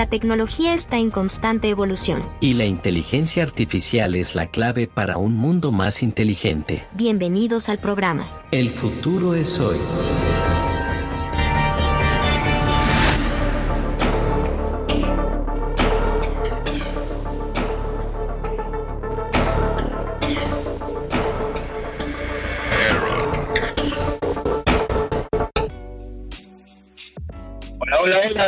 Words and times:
La 0.00 0.08
tecnología 0.08 0.72
está 0.72 0.96
en 0.96 1.10
constante 1.10 1.68
evolución. 1.68 2.22
Y 2.40 2.54
la 2.54 2.64
inteligencia 2.64 3.42
artificial 3.42 4.14
es 4.14 4.34
la 4.34 4.46
clave 4.46 4.86
para 4.86 5.18
un 5.18 5.36
mundo 5.36 5.72
más 5.72 6.02
inteligente. 6.02 6.84
Bienvenidos 6.94 7.68
al 7.68 7.76
programa. 7.76 8.26
El 8.50 8.70
futuro 8.70 9.34
es 9.34 9.60
hoy. 9.60 9.76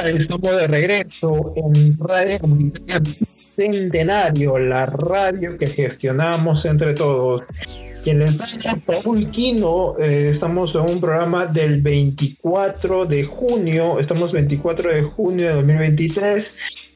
Estamos 0.09 0.57
de 0.57 0.67
regreso 0.67 1.53
en 1.57 1.97
Radio 1.99 2.39
Comunitaria 2.41 3.15
Centenario, 3.55 4.59
la 4.59 4.87
radio 4.87 5.57
que 5.57 5.67
gestionamos 5.67 6.65
entre 6.65 6.95
todos. 6.95 7.43
Quien 8.03 8.19
les 8.19 8.41
habla, 8.41 8.81
Paul 8.85 9.31
Quino, 9.31 9.97
eh, 9.99 10.33
estamos 10.35 10.75
en 10.75 10.81
un 10.81 11.01
programa 11.01 11.47
del 11.47 11.81
24 11.83 13.07
de 13.07 13.25
junio, 13.25 14.01
estamos 14.01 14.33
24 14.33 14.93
de 14.93 15.03
junio 15.03 15.47
de 15.47 15.55
2023, 15.55 16.47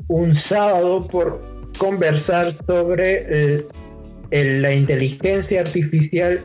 un 0.09 0.43
sábado 0.43 1.07
por 1.07 1.41
conversar 1.79 2.53
sobre 2.67 3.59
eh, 3.61 3.67
la 4.33 4.75
inteligencia 4.75 5.61
artificial 5.61 6.43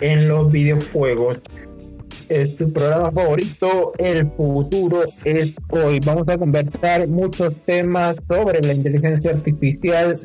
en 0.00 0.28
los 0.28 0.50
videojuegos 0.50 1.40
es 2.30 2.56
tu 2.56 2.72
programa 2.72 3.10
favorito, 3.10 3.92
El 3.98 4.30
futuro 4.30 5.02
es 5.24 5.52
hoy. 5.68 5.98
Vamos 6.00 6.28
a 6.28 6.38
conversar 6.38 7.08
muchos 7.08 7.54
temas 7.64 8.16
sobre 8.28 8.60
la 8.60 8.72
inteligencia 8.72 9.32
artificial 9.32 10.20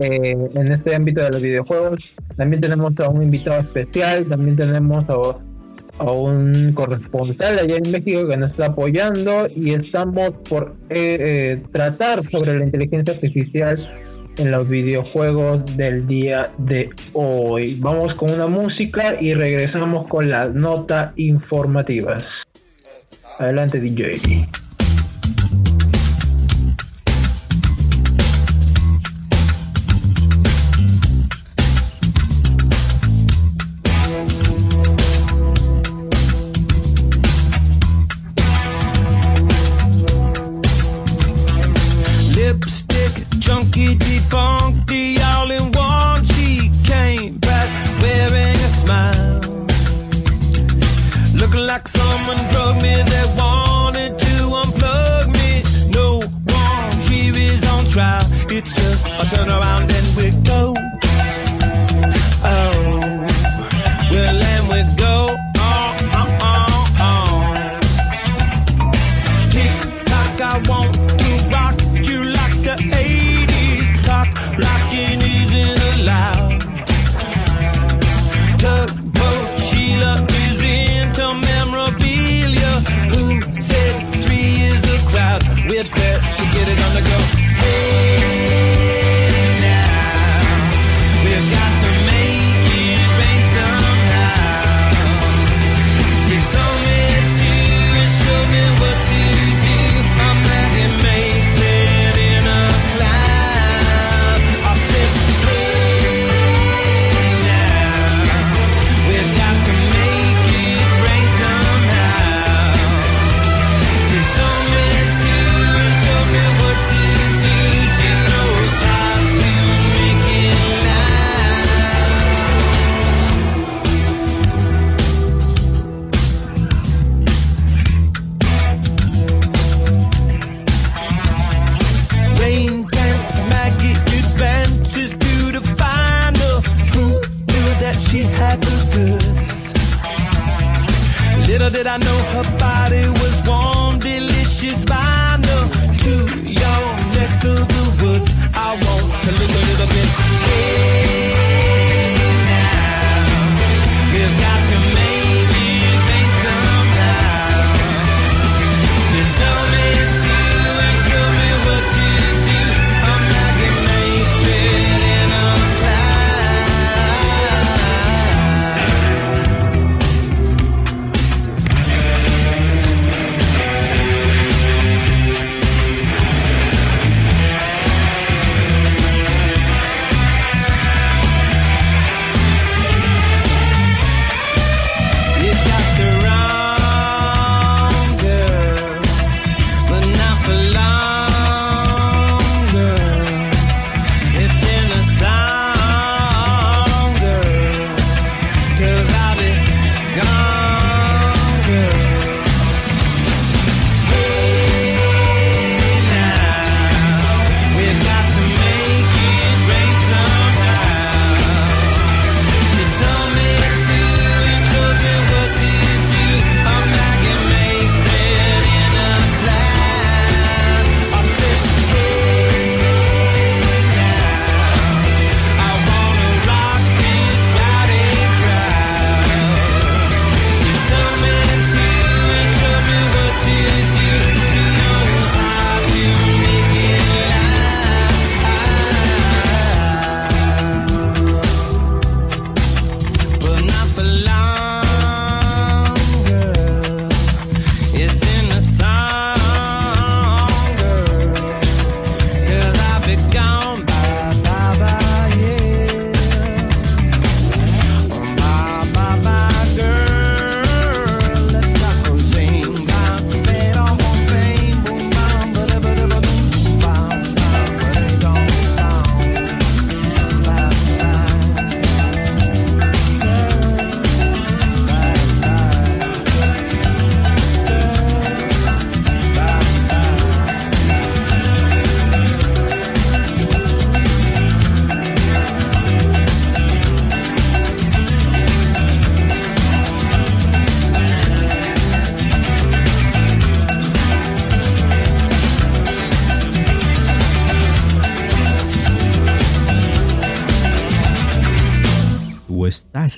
eh, 0.00 0.36
en 0.54 0.72
este 0.72 0.94
ámbito 0.94 1.22
de 1.22 1.30
los 1.30 1.42
videojuegos. 1.42 2.14
También 2.36 2.60
tenemos 2.60 2.92
a 3.00 3.08
un 3.08 3.22
invitado 3.22 3.62
especial, 3.62 4.26
también 4.26 4.56
tenemos 4.56 5.06
a, 5.08 6.12
un 6.12 6.72
corresponsal 6.74 7.58
allá 7.58 7.76
en 7.76 7.90
México 7.90 8.28
que 8.28 8.36
nos 8.36 8.52
está 8.52 8.66
apoyando 8.66 9.48
y 9.56 9.72
estamos 9.72 10.30
por 10.48 10.76
eh, 10.90 11.16
eh, 11.20 11.62
tratar 11.72 12.24
sobre 12.28 12.56
la 12.56 12.66
inteligencia 12.66 13.14
artificial 13.14 14.07
en 14.38 14.50
los 14.50 14.68
videojuegos 14.68 15.76
del 15.76 16.06
día 16.06 16.50
de 16.58 16.90
hoy. 17.12 17.76
Vamos 17.80 18.14
con 18.14 18.30
una 18.30 18.46
música 18.46 19.20
y 19.20 19.34
regresamos 19.34 20.06
con 20.06 20.30
las 20.30 20.54
notas 20.54 21.12
informativas. 21.16 22.24
Adelante 23.38 23.80
DJ. 23.80 24.48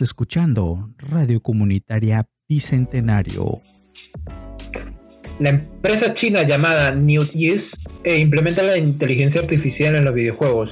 Escuchando 0.01 0.91
Radio 0.99 1.41
Comunitaria 1.41 2.27
Bicentenario. 2.49 3.61
La 5.39 5.51
empresa 5.51 6.15
china 6.15 6.43
llamada 6.43 6.91
NewtYes 6.91 7.63
eh, 8.05 8.19
implementa 8.19 8.63
la 8.63 8.77
inteligencia 8.77 9.41
artificial 9.41 9.97
en 9.97 10.05
los 10.05 10.15
videojuegos. 10.15 10.71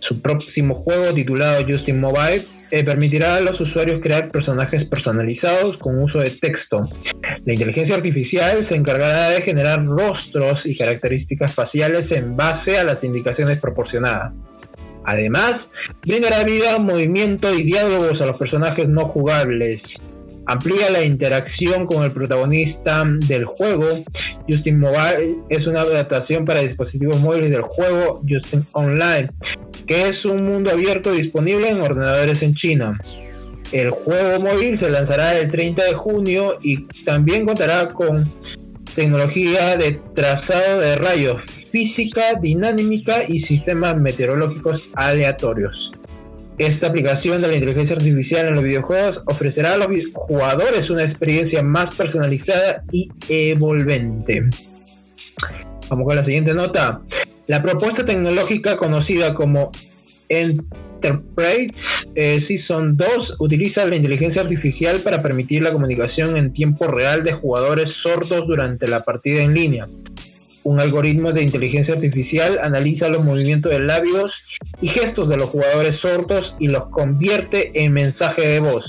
Su 0.00 0.20
próximo 0.20 0.74
juego, 0.74 1.14
titulado 1.14 1.64
Justin 1.64 2.00
Mobile, 2.00 2.44
eh, 2.72 2.82
permitirá 2.82 3.36
a 3.36 3.40
los 3.40 3.60
usuarios 3.60 4.00
crear 4.02 4.28
personajes 4.28 4.88
personalizados 4.88 5.76
con 5.76 6.02
uso 6.02 6.18
de 6.18 6.30
texto. 6.30 6.88
La 7.44 7.52
inteligencia 7.52 7.94
artificial 7.94 8.66
se 8.68 8.76
encargará 8.76 9.28
de 9.28 9.42
generar 9.42 9.84
rostros 9.84 10.64
y 10.64 10.76
características 10.76 11.52
faciales 11.52 12.10
en 12.10 12.36
base 12.36 12.78
a 12.78 12.84
las 12.84 13.04
indicaciones 13.04 13.60
proporcionadas. 13.60 14.32
Además, 15.04 15.54
brindará 16.06 16.44
vida, 16.44 16.78
movimiento 16.78 17.52
y 17.52 17.62
diálogos 17.62 18.20
a 18.20 18.26
los 18.26 18.36
personajes 18.36 18.88
no 18.88 19.06
jugables. 19.06 19.82
Amplía 20.46 20.90
la 20.90 21.02
interacción 21.02 21.86
con 21.86 22.04
el 22.04 22.10
protagonista 22.10 23.04
del 23.26 23.44
juego. 23.44 23.86
Justin 24.48 24.80
Mobile 24.80 25.36
es 25.48 25.66
una 25.66 25.82
adaptación 25.82 26.44
para 26.44 26.60
dispositivos 26.60 27.20
móviles 27.20 27.50
del 27.50 27.62
juego 27.62 28.22
Justin 28.28 28.66
Online, 28.72 29.30
que 29.86 30.08
es 30.08 30.24
un 30.24 30.44
mundo 30.44 30.72
abierto 30.72 31.12
disponible 31.12 31.70
en 31.70 31.80
ordenadores 31.80 32.42
en 32.42 32.54
China. 32.54 32.98
El 33.70 33.90
juego 33.90 34.40
móvil 34.40 34.78
se 34.80 34.90
lanzará 34.90 35.38
el 35.38 35.50
30 35.50 35.84
de 35.84 35.94
junio 35.94 36.56
y 36.62 36.84
también 37.04 37.46
contará 37.46 37.88
con 37.88 38.30
tecnología 38.94 39.76
de 39.76 39.98
trazado 40.14 40.80
de 40.80 40.96
rayos, 40.96 41.40
física 41.72 42.34
dinámica 42.40 43.24
y 43.26 43.42
sistemas 43.44 43.96
meteorológicos 43.96 44.90
aleatorios. 44.94 45.90
Esta 46.58 46.88
aplicación 46.88 47.40
de 47.40 47.48
la 47.48 47.54
inteligencia 47.54 47.96
artificial 47.96 48.48
en 48.48 48.54
los 48.56 48.64
videojuegos 48.64 49.22
ofrecerá 49.24 49.72
a 49.72 49.78
los 49.78 49.88
jugadores 50.12 50.90
una 50.90 51.04
experiencia 51.04 51.62
más 51.62 51.94
personalizada 51.94 52.84
y 52.92 53.08
envolvente. 53.28 54.50
Vamos 55.88 56.06
con 56.06 56.16
la 56.16 56.24
siguiente 56.24 56.52
nota. 56.52 57.00
La 57.46 57.62
propuesta 57.62 58.04
tecnológica 58.04 58.76
conocida 58.76 59.34
como 59.34 59.72
Enterprise 60.28 61.74
eh, 62.14 62.40
Season 62.46 62.96
2 62.96 63.08
utiliza 63.40 63.86
la 63.86 63.96
inteligencia 63.96 64.42
artificial 64.42 65.00
para 65.00 65.22
permitir 65.22 65.64
la 65.64 65.72
comunicación 65.72 66.36
en 66.36 66.52
tiempo 66.52 66.86
real 66.86 67.24
de 67.24 67.32
jugadores 67.32 67.94
sordos 67.94 68.46
durante 68.46 68.86
la 68.86 69.02
partida 69.02 69.42
en 69.42 69.54
línea. 69.54 69.86
Un 70.64 70.80
algoritmo 70.80 71.32
de 71.32 71.42
inteligencia 71.42 71.94
artificial 71.94 72.60
analiza 72.62 73.08
los 73.08 73.24
movimientos 73.24 73.72
de 73.72 73.80
labios 73.80 74.30
y 74.80 74.88
gestos 74.88 75.28
de 75.28 75.36
los 75.36 75.50
jugadores 75.50 76.00
sordos 76.00 76.54
y 76.58 76.68
los 76.68 76.88
convierte 76.88 77.82
en 77.82 77.92
mensaje 77.92 78.46
de 78.46 78.60
voz. 78.60 78.84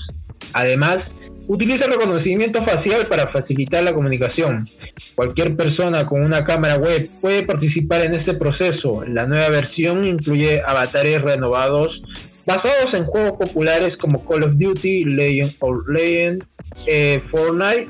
Además, 0.54 1.00
utiliza 1.48 1.88
reconocimiento 1.88 2.64
facial 2.64 3.08
para 3.08 3.28
facilitar 3.28 3.84
la 3.84 3.94
comunicación. 3.94 4.68
Cualquier 5.16 5.56
persona 5.56 6.06
con 6.06 6.24
una 6.24 6.44
cámara 6.44 6.76
web 6.76 7.10
puede 7.22 7.44
participar 7.44 8.02
en 8.02 8.16
este 8.16 8.34
proceso. 8.36 9.04
La 9.06 9.26
nueva 9.26 9.50
versión 9.50 10.06
incluye 10.06 10.62
avatares 10.66 11.22
renovados 11.22 12.02
basados 12.46 12.94
en 12.94 13.06
juegos 13.06 13.34
populares 13.48 13.96
como 13.98 14.26
Call 14.26 14.44
of 14.44 14.54
Duty, 14.56 15.06
Legend 15.06 15.54
of 15.60 15.88
Legends, 15.88 16.46
eh, 16.86 17.22
Fortnite 17.32 17.88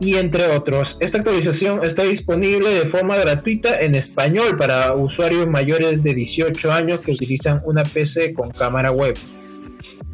y 0.00 0.16
entre 0.16 0.46
otros. 0.46 0.86
Esta 1.00 1.18
actualización 1.18 1.84
está 1.84 2.04
disponible 2.04 2.70
de 2.70 2.88
forma 2.90 3.16
gratuita 3.16 3.80
en 3.80 3.94
español 3.94 4.56
para 4.56 4.94
usuarios 4.94 5.46
mayores 5.48 6.02
de 6.02 6.14
18 6.14 6.72
años 6.72 7.00
que 7.00 7.12
utilizan 7.12 7.60
una 7.64 7.82
PC 7.82 8.32
con 8.32 8.50
cámara 8.50 8.92
web. 8.92 9.16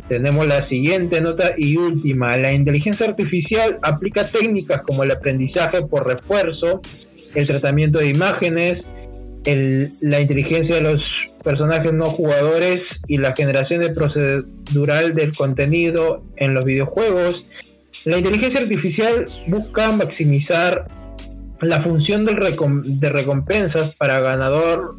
Tenemos 0.09 0.47
la 0.47 0.69
siguiente 0.69 1.21
nota 1.21 1.55
y 1.57 1.77
última. 1.77 2.37
La 2.37 2.53
inteligencia 2.53 3.07
artificial 3.07 3.79
aplica 3.83 4.27
técnicas 4.27 4.83
como 4.83 5.03
el 5.03 5.11
aprendizaje 5.11 5.83
por 5.83 6.07
refuerzo, 6.07 6.83
el 7.35 7.47
tratamiento 7.47 7.99
de 7.99 8.09
imágenes, 8.09 8.85
la 9.45 10.21
inteligencia 10.21 10.77
de 10.77 10.81
los 10.81 11.03
personajes 11.43 11.93
no 11.93 12.07
jugadores 12.07 12.83
y 13.07 13.19
la 13.19 13.35
generación 13.37 13.81
de 13.81 13.91
procedural 13.91 15.15
del 15.15 15.35
contenido 15.35 16.25
en 16.37 16.55
los 16.55 16.65
videojuegos 16.65 17.45
la 18.05 18.19
inteligencia 18.19 18.61
artificial 18.61 19.27
busca 19.47 19.93
maximizar 19.93 20.85
la 21.61 21.83
función 21.83 22.27
de 22.27 23.09
recompensas 23.09 23.95
para 23.95 24.21
ganador 24.21 24.97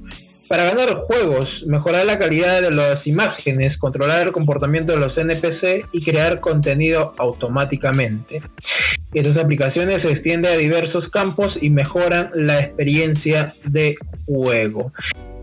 para 0.48 0.66
ganar 0.66 0.96
juegos, 0.96 1.50
mejorar 1.66 2.06
la 2.06 2.20
calidad 2.20 2.62
de 2.62 2.72
las 2.72 3.06
imágenes, 3.08 3.78
controlar 3.78 4.28
el 4.28 4.32
comportamiento 4.32 4.94
de 4.94 5.00
los 5.00 5.18
NPC 5.18 5.88
y 5.92 6.04
crear 6.04 6.40
contenido 6.40 7.14
automáticamente. 7.18 8.42
Estas 9.14 9.38
aplicaciones 9.38 10.02
se 10.02 10.12
extienden 10.12 10.54
a 10.54 10.58
diversos 10.58 11.10
campos 11.10 11.54
y 11.62 11.70
mejoran 11.70 12.30
la 12.36 12.60
experiencia 12.60 13.54
de 13.64 13.96
juego. 14.26 14.92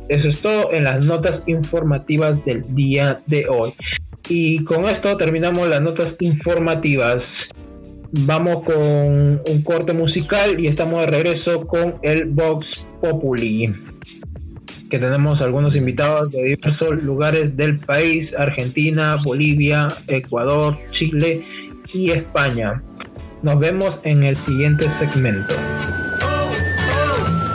Eso 0.09 0.29
es 0.29 0.39
todo 0.41 0.73
en 0.73 0.85
las 0.85 1.05
notas 1.05 1.41
informativas 1.47 2.45
del 2.45 2.63
día 2.75 3.21
de 3.27 3.47
hoy. 3.49 3.73
Y 4.29 4.65
con 4.65 4.85
esto 4.85 5.17
terminamos 5.17 5.69
las 5.69 5.81
notas 5.81 6.15
informativas. 6.21 7.19
Vamos 8.13 8.63
con 8.65 8.75
un 8.77 9.63
corte 9.65 9.93
musical 9.93 10.61
y 10.61 10.67
estamos 10.67 11.01
de 11.01 11.07
regreso 11.07 11.67
con 11.67 11.97
el 12.03 12.27
Vox 12.27 12.67
Populi. 13.01 13.69
Que 14.91 14.99
tenemos 14.99 15.41
algunos 15.41 15.75
invitados 15.75 16.31
de 16.31 16.45
diversos 16.45 17.03
lugares 17.03 17.57
del 17.57 17.79
país: 17.79 18.31
Argentina, 18.37 19.17
Bolivia, 19.25 19.89
Ecuador, 20.09 20.77
Chile 20.93 21.43
y 21.95 22.11
España. 22.11 22.83
Nos 23.43 23.59
vemos 23.59 23.99
en 24.05 24.23
el 24.23 24.37
siguiente 24.37 24.87
segmento. 24.99 25.55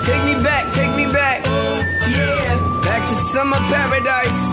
Take 0.01 0.23
me 0.25 0.35
back, 0.43 0.71
take 0.73 0.95
me 0.97 1.05
back. 1.13 1.45
Yeah, 2.09 2.55
back 2.83 3.03
to 3.03 3.13
summer 3.13 3.59
paradise. 3.69 4.46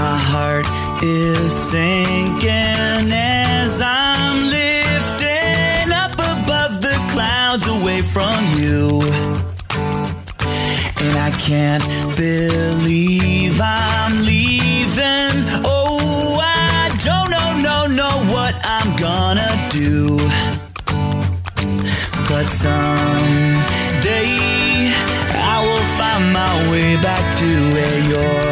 My 0.00 0.16
heart 0.16 0.66
is 1.02 1.52
sinking 1.52 3.12
as 3.12 3.82
I'm 3.84 4.48
lifting 4.48 5.92
up 5.92 6.14
above 6.14 6.80
the 6.80 6.96
clouds 7.12 7.66
away 7.68 8.00
from 8.00 8.38
you. 8.56 9.02
And 11.04 11.14
I 11.28 11.30
can't 11.36 11.84
believe 12.16 13.60
I'm 13.60 14.14
leaving. 14.24 15.36
Oh, 15.68 16.40
I 16.40 16.88
don't 17.04 17.28
know, 17.36 17.50
no, 17.68 17.76
know 18.00 18.16
what 18.32 18.54
I'm 18.64 18.96
gonna 18.96 19.52
do. 19.68 20.16
But 22.26 22.46
someday 22.48 23.50
I 25.52 25.56
will 25.60 25.86
find 26.00 26.32
my 26.32 26.70
way 26.72 26.96
back 27.02 27.24
to 27.40 27.48
where 27.74 27.98
you're 28.08 28.49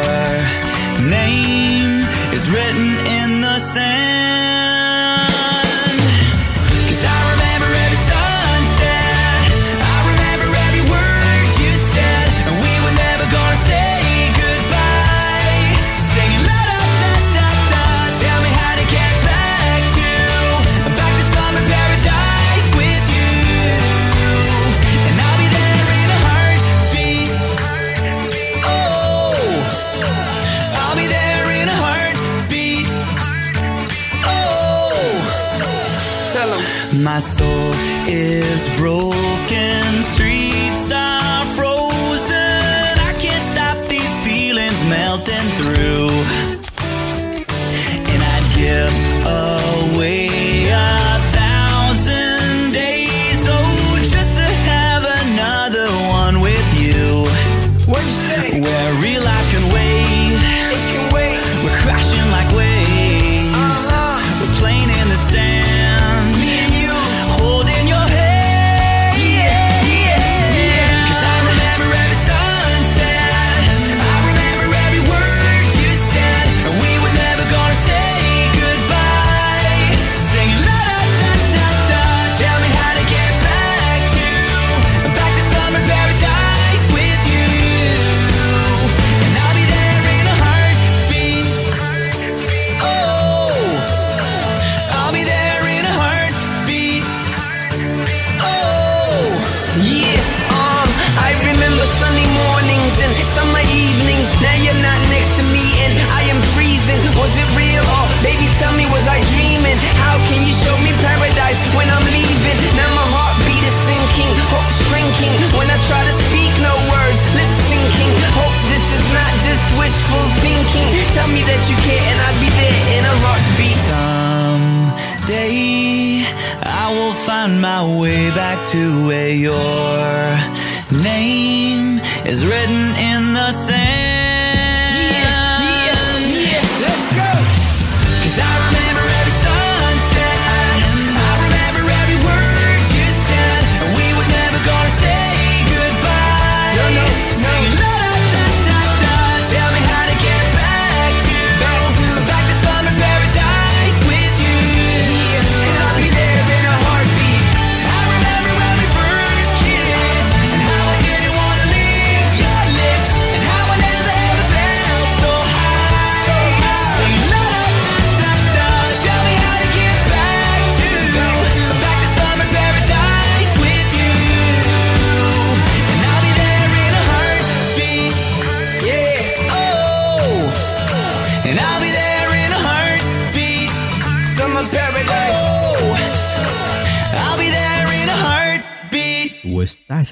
written 2.51 3.05
in 3.05 3.41
the 3.41 3.59
sand. 3.59 4.38
My 37.19 37.23
soul 37.23 37.73
is 38.07 38.69
broken, 38.77 39.38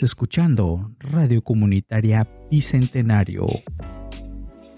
escuchando 0.03 0.91
Radio 0.99 1.41
Comunitaria 1.41 2.27
Bicentenario. 2.49 3.45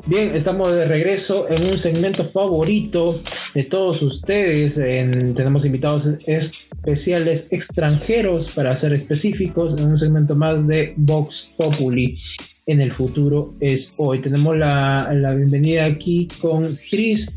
Bien, 0.06 0.36
estamos 0.36 0.72
de 0.74 0.86
regreso 0.86 1.50
en 1.50 1.64
un 1.74 1.82
segmento 1.82 2.30
favorito 2.32 3.22
de 3.54 3.64
todos 3.66 4.02
ustedes. 4.02 4.76
En- 4.78 5.36
tenemos 5.36 5.66
invitados 5.66 6.04
especiales 6.26 7.44
extranjeros 7.52 8.52
para 8.54 8.80
ser 8.80 8.94
específicos 8.94 9.80
en 9.80 9.88
un 9.88 10.00
segmento 10.00 10.36
más 10.36 10.66
de 10.68 10.94
Vox 10.98 11.52
Populi. 11.58 12.18
En 12.66 12.82
el 12.82 12.92
futuro 12.94 13.56
es 13.60 13.92
hoy. 13.98 14.20
Tenemos 14.22 14.56
la, 14.58 15.12
la 15.14 15.34
bienvenida 15.34 15.86
aquí 15.86 16.28
con 16.40 16.78
Chris 16.90 17.28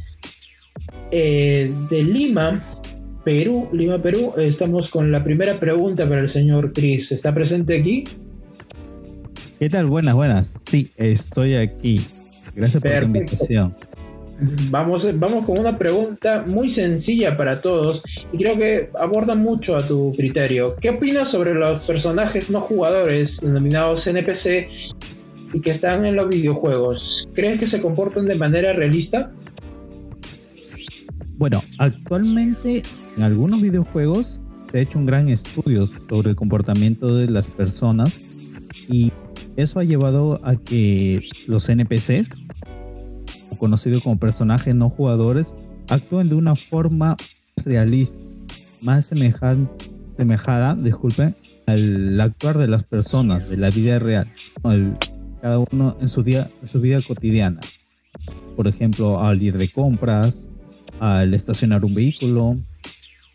eh, 1.10 1.70
de 1.90 2.02
Lima, 2.04 2.81
Perú. 3.24 3.68
Lima, 3.72 4.00
Perú. 4.00 4.34
Estamos 4.36 4.90
con 4.90 5.10
la 5.12 5.22
primera 5.22 5.54
pregunta 5.54 6.08
para 6.08 6.22
el 6.22 6.32
señor 6.32 6.72
Chris. 6.72 7.10
¿Está 7.12 7.32
presente 7.32 7.78
aquí? 7.78 8.04
¿Qué 9.58 9.68
tal? 9.68 9.86
Buenas, 9.86 10.14
buenas. 10.14 10.54
Sí, 10.68 10.90
estoy 10.96 11.54
aquí. 11.54 12.04
Gracias 12.54 12.82
por 12.82 12.92
la 12.92 13.02
invitación. 13.02 13.74
Vamos, 14.70 15.04
vamos 15.14 15.44
con 15.44 15.58
una 15.58 15.78
pregunta 15.78 16.44
muy 16.44 16.74
sencilla 16.74 17.36
para 17.36 17.60
todos 17.60 18.02
y 18.32 18.38
creo 18.38 18.56
que 18.56 18.90
aborda 18.98 19.36
mucho 19.36 19.76
a 19.76 19.86
tu 19.86 20.10
criterio. 20.16 20.74
¿Qué 20.80 20.90
opinas 20.90 21.30
sobre 21.30 21.54
los 21.54 21.84
personajes 21.84 22.50
no 22.50 22.60
jugadores 22.60 23.30
denominados 23.40 24.04
NPC 24.04 24.68
y 25.54 25.60
que 25.60 25.70
están 25.70 26.04
en 26.06 26.16
los 26.16 26.28
videojuegos? 26.28 27.28
¿Crees 27.34 27.60
que 27.60 27.66
se 27.68 27.80
comportan 27.80 28.26
de 28.26 28.34
manera 28.34 28.72
realista? 28.72 29.30
Bueno, 31.42 31.60
actualmente 31.78 32.84
en 33.16 33.22
algunos 33.24 33.60
videojuegos 33.60 34.40
se 34.70 34.78
ha 34.78 34.80
hecho 34.80 34.96
un 34.96 35.06
gran 35.06 35.28
estudio 35.28 35.88
sobre 36.08 36.30
el 36.30 36.36
comportamiento 36.36 37.16
de 37.16 37.26
las 37.28 37.50
personas 37.50 38.12
y 38.88 39.10
eso 39.56 39.80
ha 39.80 39.82
llevado 39.82 40.40
a 40.44 40.54
que 40.54 41.28
los 41.48 41.68
NPCs, 41.68 42.28
conocidos 43.58 44.04
como 44.04 44.20
personajes 44.20 44.72
no 44.76 44.88
jugadores, 44.88 45.52
actúen 45.88 46.28
de 46.28 46.36
una 46.36 46.54
forma 46.54 47.16
realista, 47.64 48.16
más 48.80 49.06
semejada, 49.06 49.56
al 51.66 52.20
actuar 52.20 52.58
de 52.58 52.68
las 52.68 52.84
personas 52.84 53.48
de 53.50 53.56
la 53.56 53.70
vida 53.70 53.98
real, 53.98 54.28
al- 54.62 54.96
cada 55.40 55.58
uno 55.72 55.96
en 56.00 56.08
su 56.08 56.22
día, 56.22 56.48
en 56.62 56.68
su 56.68 56.80
vida 56.80 57.00
cotidiana. 57.04 57.58
Por 58.54 58.68
ejemplo, 58.68 59.20
al 59.20 59.42
ir 59.42 59.58
de 59.58 59.66
compras, 59.66 60.46
al 61.00 61.34
estacionar 61.34 61.84
un 61.84 61.94
vehículo 61.94 62.56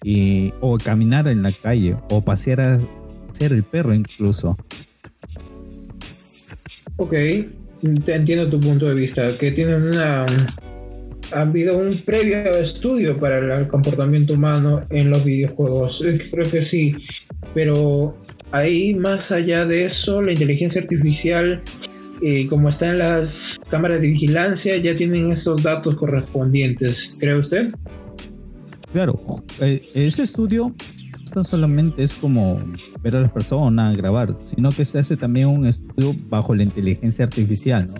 y, 0.03 0.53
o 0.61 0.77
caminar 0.77 1.27
en 1.27 1.43
la 1.43 1.51
calle 1.51 1.95
o 2.09 2.21
pasear 2.21 2.61
a 2.61 2.79
pasear 3.27 3.53
el 3.53 3.63
perro 3.63 3.93
incluso. 3.93 4.57
Ok, 6.97 7.13
entiendo 7.83 8.49
tu 8.49 8.59
punto 8.59 8.87
de 8.87 8.95
vista, 8.95 9.27
que 9.37 9.51
tienen 9.51 9.83
una... 9.83 10.25
Ha 11.33 11.41
habido 11.41 11.77
un 11.77 11.93
previo 12.05 12.51
estudio 12.51 13.13
para 13.17 13.59
el 13.59 13.67
comportamiento 13.67 14.33
humano 14.33 14.81
en 14.89 15.09
los 15.09 15.25
videojuegos. 15.25 15.99
Creo 16.31 16.49
que 16.49 16.65
sí, 16.69 16.95
pero 17.53 18.17
ahí 18.51 18.93
más 18.93 19.29
allá 19.29 19.65
de 19.65 19.85
eso, 19.87 20.21
la 20.21 20.31
inteligencia 20.31 20.81
artificial, 20.81 21.61
eh, 22.21 22.47
como 22.47 22.69
está 22.69 22.91
en 22.91 22.99
las 22.99 23.29
cámaras 23.69 24.01
de 24.01 24.07
vigilancia, 24.07 24.77
ya 24.77 24.93
tienen 24.95 25.31
esos 25.31 25.61
datos 25.63 25.95
correspondientes. 25.95 26.97
¿Cree 27.19 27.39
usted? 27.39 27.73
Claro, 28.93 29.19
eh, 29.59 29.81
ese 29.93 30.23
estudio 30.23 30.73
no 31.35 31.43
solamente 31.43 32.03
es 32.03 32.13
como 32.13 32.59
ver 33.03 33.15
a 33.17 33.21
las 33.21 33.31
personas, 33.31 33.95
grabar, 33.97 34.33
sino 34.35 34.69
que 34.69 34.85
se 34.85 34.99
hace 34.99 35.17
también 35.17 35.47
un 35.49 35.67
estudio 35.67 36.15
bajo 36.29 36.55
la 36.55 36.63
inteligencia 36.63 37.25
artificial, 37.25 37.87
¿no? 37.87 37.95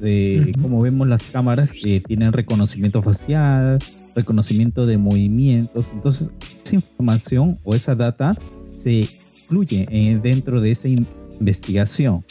De 0.00 0.52
cómo 0.62 0.80
vemos 0.80 1.08
las 1.08 1.22
cámaras 1.22 1.70
que 1.70 2.00
tienen 2.00 2.32
reconocimiento 2.32 3.02
facial, 3.02 3.78
reconocimiento 4.14 4.86
de 4.86 4.98
movimientos. 4.98 5.90
Entonces, 5.92 6.30
esa 6.64 6.76
información 6.76 7.58
o 7.64 7.74
esa 7.74 7.94
data 7.94 8.36
se 8.78 9.08
incluye 9.42 9.86
dentro 10.22 10.60
de 10.60 10.70
esa 10.70 10.88
in- 10.88 11.06
investigación, 11.38 12.24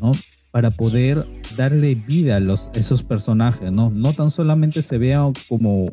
¿no? 0.00 0.12
Para 0.54 0.70
poder 0.70 1.26
darle 1.56 1.96
vida 1.96 2.36
a 2.36 2.40
los, 2.40 2.70
esos 2.74 3.02
personajes, 3.02 3.72
¿no? 3.72 3.90
No 3.90 4.12
tan 4.12 4.30
solamente 4.30 4.82
se 4.82 4.98
vea 4.98 5.30
como 5.48 5.90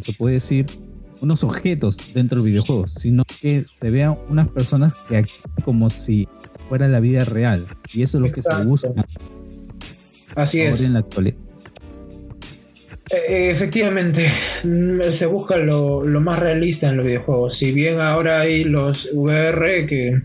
se 0.00 0.12
puede 0.12 0.34
decir, 0.34 0.66
unos 1.20 1.42
objetos 1.42 1.96
dentro 2.14 2.42
del 2.42 2.52
videojuego, 2.52 2.86
sino 2.88 3.24
que 3.40 3.64
se 3.80 3.90
vean 3.90 4.16
unas 4.28 4.48
personas 4.48 4.94
que 5.08 5.16
actúan 5.16 5.64
como 5.64 5.90
si 5.90 6.28
fuera 6.68 6.88
la 6.88 7.00
vida 7.00 7.24
real. 7.24 7.66
Y 7.92 8.02
eso 8.02 8.18
es 8.18 8.22
lo 8.22 8.32
que 8.32 8.42
se 8.42 8.54
busca 8.64 8.90
Así 10.34 10.60
es. 10.60 10.70
ahora 10.70 10.84
en 10.84 10.92
la 10.92 10.98
actualidad. 11.00 11.36
Eh, 13.10 13.50
Efectivamente, 13.54 14.30
mm, 14.64 15.00
se 15.18 15.26
busca 15.26 15.56
lo, 15.56 16.04
lo 16.04 16.20
más 16.20 16.38
realista 16.38 16.88
en 16.88 16.98
los 16.98 17.06
videojuegos. 17.06 17.54
Si 17.58 17.72
bien 17.72 18.00
ahora 18.00 18.40
hay 18.40 18.64
los 18.64 19.08
VR 19.12 19.86
que 19.86 20.20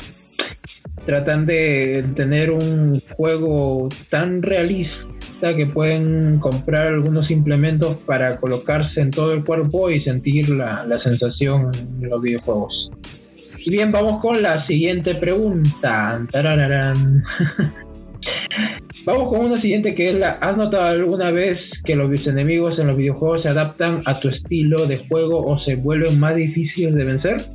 tratan 1.06 1.46
de 1.46 2.04
tener 2.16 2.52
un 2.52 3.02
juego 3.16 3.90
tan 4.10 4.42
realista 4.42 5.56
que 5.56 5.66
pueden 5.66 6.40
comprar 6.40 6.88
algunos 6.88 7.32
implementos 7.32 7.98
para 8.00 8.38
colocarse 8.38 9.02
en 9.02 9.12
todo 9.12 9.34
el 9.34 9.44
cuerpo 9.44 9.90
y 9.90 10.04
sentir 10.04 10.50
la, 10.50 10.86
la 10.86 11.00
sensación 11.00 11.72
en 12.02 12.10
los 12.10 12.22
videojuegos. 12.22 12.92
Y 13.58 13.70
bien, 13.70 13.92
vamos 13.92 14.22
con 14.22 14.42
la 14.42 14.66
siguiente 14.66 15.16
pregunta. 15.16 16.26
Tarararán. 16.32 17.24
Vamos 19.06 19.30
con 19.30 19.46
una 19.46 19.56
siguiente 19.56 19.96
que 19.96 20.12
es 20.12 20.20
la 20.20 20.34
¿Has 20.34 20.56
notado 20.56 20.84
alguna 20.84 21.32
vez 21.32 21.72
que 21.86 21.96
los 21.96 22.28
enemigos 22.28 22.78
en 22.78 22.88
los 22.88 22.98
videojuegos 22.98 23.42
se 23.42 23.50
adaptan 23.50 24.04
a 24.06 24.20
tu 24.20 24.30
estilo 24.30 24.86
de 24.86 24.98
juego 25.08 25.42
o 25.42 25.60
se 25.60 25.76
vuelven 25.76 26.20
más 26.20 26.36
difíciles 26.36 26.94
de 26.94 27.04
vencer? 27.04 27.46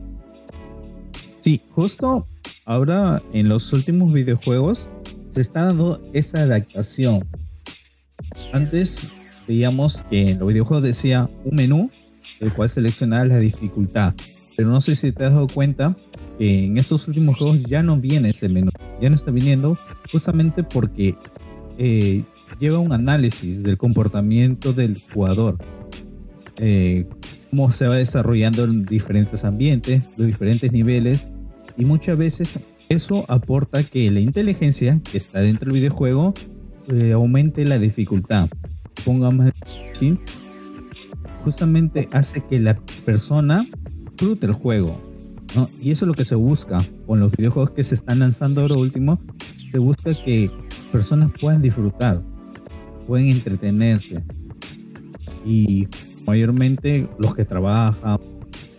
Sí, 1.40 1.60
justo 1.70 2.26
ahora 2.66 3.22
en 3.32 3.48
los 3.48 3.72
últimos 3.72 4.12
videojuegos 4.12 4.90
se 5.30 5.40
está 5.40 5.64
dando 5.64 6.02
esa 6.12 6.42
adaptación. 6.42 7.24
Antes 8.52 9.08
veíamos 9.48 10.02
que 10.10 10.30
en 10.30 10.38
los 10.38 10.48
videojuegos 10.48 10.82
decía 10.82 11.30
un 11.44 11.54
menú, 11.54 11.88
el 12.40 12.52
cual 12.52 12.68
seleccionaba 12.68 13.24
la 13.24 13.38
dificultad. 13.38 14.14
Pero 14.56 14.68
no 14.68 14.80
sé 14.80 14.96
si 14.96 15.12
te 15.12 15.24
has 15.24 15.32
dado 15.32 15.46
cuenta 15.46 15.96
que 16.38 16.64
en 16.64 16.76
estos 16.76 17.06
últimos 17.08 17.36
juegos 17.36 17.62
ya 17.62 17.82
no 17.82 17.96
viene 17.96 18.30
ese 18.30 18.48
menú. 18.48 18.70
Ya 19.00 19.08
no 19.08 19.16
está 19.16 19.30
viniendo 19.30 19.78
justamente 20.10 20.62
porque 20.62 21.14
eh, 21.78 22.22
lleva 22.58 22.78
un 22.78 22.92
análisis 22.92 23.62
del 23.62 23.76
comportamiento 23.76 24.72
del 24.72 25.00
jugador. 25.12 25.58
Eh, 26.58 27.06
cómo 27.50 27.70
se 27.70 27.86
va 27.86 27.96
desarrollando 27.96 28.64
en 28.64 28.84
diferentes 28.86 29.44
ambientes, 29.44 30.02
los 30.16 30.26
diferentes 30.26 30.72
niveles. 30.72 31.30
Y 31.78 31.84
muchas 31.84 32.16
veces 32.16 32.58
eso 32.88 33.24
aporta 33.28 33.82
que 33.82 34.10
la 34.10 34.20
inteligencia 34.20 35.00
que 35.10 35.18
está 35.18 35.40
dentro 35.40 35.72
del 35.72 35.80
videojuego 35.80 36.34
eh, 36.88 37.12
aumente 37.12 37.64
la 37.64 37.78
dificultad, 37.78 38.48
ponga 39.04 39.30
más 39.30 39.52
justamente 41.42 42.08
hace 42.12 42.40
que 42.48 42.60
la 42.60 42.76
persona 43.04 43.66
disfrute 44.10 44.46
el 44.46 44.52
juego. 44.52 45.00
Y 45.80 45.90
eso 45.90 46.04
es 46.04 46.08
lo 46.08 46.14
que 46.14 46.24
se 46.24 46.34
busca 46.34 46.84
con 47.06 47.20
los 47.20 47.32
videojuegos 47.32 47.70
que 47.70 47.84
se 47.84 47.94
están 47.94 48.18
lanzando 48.18 48.60
ahora 48.60 48.74
último. 48.74 49.18
Se 49.70 49.78
busca 49.78 50.14
que 50.14 50.50
personas 50.92 51.30
puedan 51.40 51.62
disfrutar, 51.62 52.22
pueden 53.06 53.28
entretenerse. 53.28 54.22
Y 55.44 55.88
mayormente 56.26 57.08
los 57.18 57.34
que 57.34 57.44
trabajan, 57.44 58.18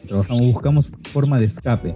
trabajamos, 0.06 0.46
buscamos 0.46 0.92
forma 1.12 1.40
de 1.40 1.46
escape, 1.46 1.96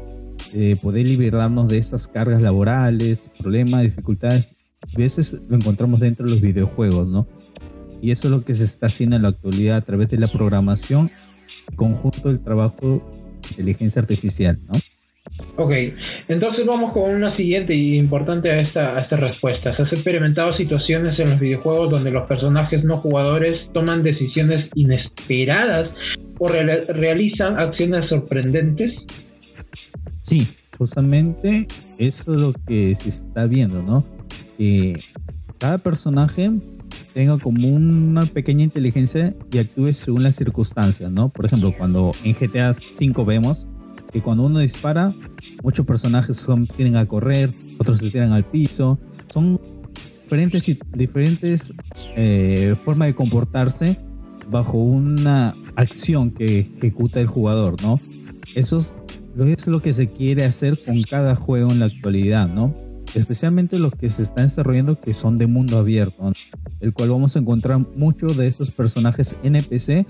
de 0.53 0.75
poder 0.75 1.07
liberarnos 1.07 1.67
de 1.67 1.77
esas 1.77 2.07
cargas 2.07 2.41
laborales, 2.41 3.29
problemas, 3.39 3.83
dificultades. 3.83 4.55
A 4.93 4.97
veces 4.97 5.39
lo 5.47 5.55
encontramos 5.55 5.99
dentro 5.99 6.25
de 6.25 6.31
los 6.31 6.41
videojuegos, 6.41 7.07
¿no? 7.07 7.27
Y 8.01 8.11
eso 8.11 8.27
es 8.27 8.31
lo 8.31 8.43
que 8.43 8.55
se 8.55 8.63
está 8.63 8.87
haciendo 8.87 9.15
en 9.15 9.21
la 9.21 9.29
actualidad 9.29 9.77
a 9.77 9.81
través 9.81 10.09
de 10.09 10.17
la 10.17 10.27
programación, 10.27 11.11
conjunto 11.75 12.29
del 12.29 12.39
trabajo 12.39 13.07
de 13.43 13.49
inteligencia 13.49 14.01
artificial, 14.01 14.59
¿no? 14.67 14.79
Ok, 15.55 15.71
entonces 16.27 16.65
vamos 16.65 16.91
con 16.93 17.11
una 17.11 17.33
siguiente 17.35 17.75
y 17.75 17.95
importante 17.97 18.49
a 18.49 18.59
esta, 18.59 18.97
a 18.97 19.01
esta 19.01 19.17
respuesta. 19.17 19.75
¿Se 19.75 19.83
han 19.83 19.87
experimentado 19.89 20.51
situaciones 20.53 21.19
en 21.19 21.29
los 21.29 21.39
videojuegos 21.39 21.91
donde 21.91 22.09
los 22.09 22.27
personajes 22.27 22.83
no 22.83 22.97
jugadores 22.97 23.61
toman 23.71 24.01
decisiones 24.01 24.67
inesperadas 24.73 25.91
o 26.39 26.47
real- 26.47 26.83
realizan 26.89 27.59
acciones 27.59 28.09
sorprendentes? 28.09 28.93
Sí, 30.21 30.47
justamente 30.77 31.67
eso 31.97 32.33
es 32.33 32.39
lo 32.39 32.53
que 32.53 32.95
se 32.95 33.09
está 33.09 33.45
viendo, 33.45 33.81
¿no? 33.81 34.03
Que 34.57 34.99
cada 35.57 35.77
personaje 35.77 36.51
tenga 37.13 37.37
como 37.37 37.67
una 37.67 38.25
pequeña 38.25 38.63
inteligencia 38.63 39.35
y 39.51 39.57
actúe 39.57 39.93
según 39.93 40.23
las 40.23 40.35
circunstancias, 40.35 41.11
¿no? 41.11 41.29
Por 41.29 41.45
ejemplo, 41.45 41.73
cuando 41.77 42.11
en 42.23 42.33
GTA 42.33 42.71
V 42.71 43.23
vemos 43.25 43.67
que 44.11 44.21
cuando 44.21 44.43
uno 44.43 44.59
dispara, 44.59 45.13
muchos 45.63 45.85
personajes 45.85 46.37
son, 46.37 46.67
tienen 46.67 46.97
a 46.97 47.05
correr, 47.05 47.49
otros 47.77 47.99
se 47.99 48.09
tiran 48.09 48.33
al 48.33 48.43
piso, 48.43 48.99
son 49.33 49.59
diferentes, 50.23 50.77
diferentes 50.93 51.73
eh, 52.15 52.75
formas 52.83 53.07
de 53.07 53.15
comportarse 53.15 53.97
bajo 54.49 54.77
una 54.77 55.55
acción 55.75 56.31
que 56.31 56.59
ejecuta 56.77 57.21
el 57.21 57.27
jugador, 57.27 57.81
¿no? 57.81 57.99
Eso 58.55 58.81
es, 59.39 59.67
lo- 59.67 59.81
que 59.81 59.93
se 59.93 60.07
quiere 60.09 60.43
hacer 60.45 60.77
con 60.83 61.01
cada 61.03 61.35
juego 61.35 61.71
en 61.71 61.79
la 61.79 61.85
actualidad, 61.85 62.47
¿no? 62.47 62.73
Especialmente 63.15 63.77
los 63.79 63.93
que 63.93 64.09
se 64.09 64.23
están 64.23 64.45
desarrollando 64.45 64.99
que 64.99 65.13
son 65.13 65.37
de 65.37 65.47
mundo 65.47 65.77
abierto, 65.77 66.23
¿no? 66.23 66.31
el 66.79 66.93
cual 66.93 67.09
vamos 67.09 67.35
a 67.35 67.39
encontrar 67.39 67.79
muchos 67.95 68.37
de 68.37 68.47
esos 68.47 68.71
personajes 68.71 69.35
NPC, 69.43 70.05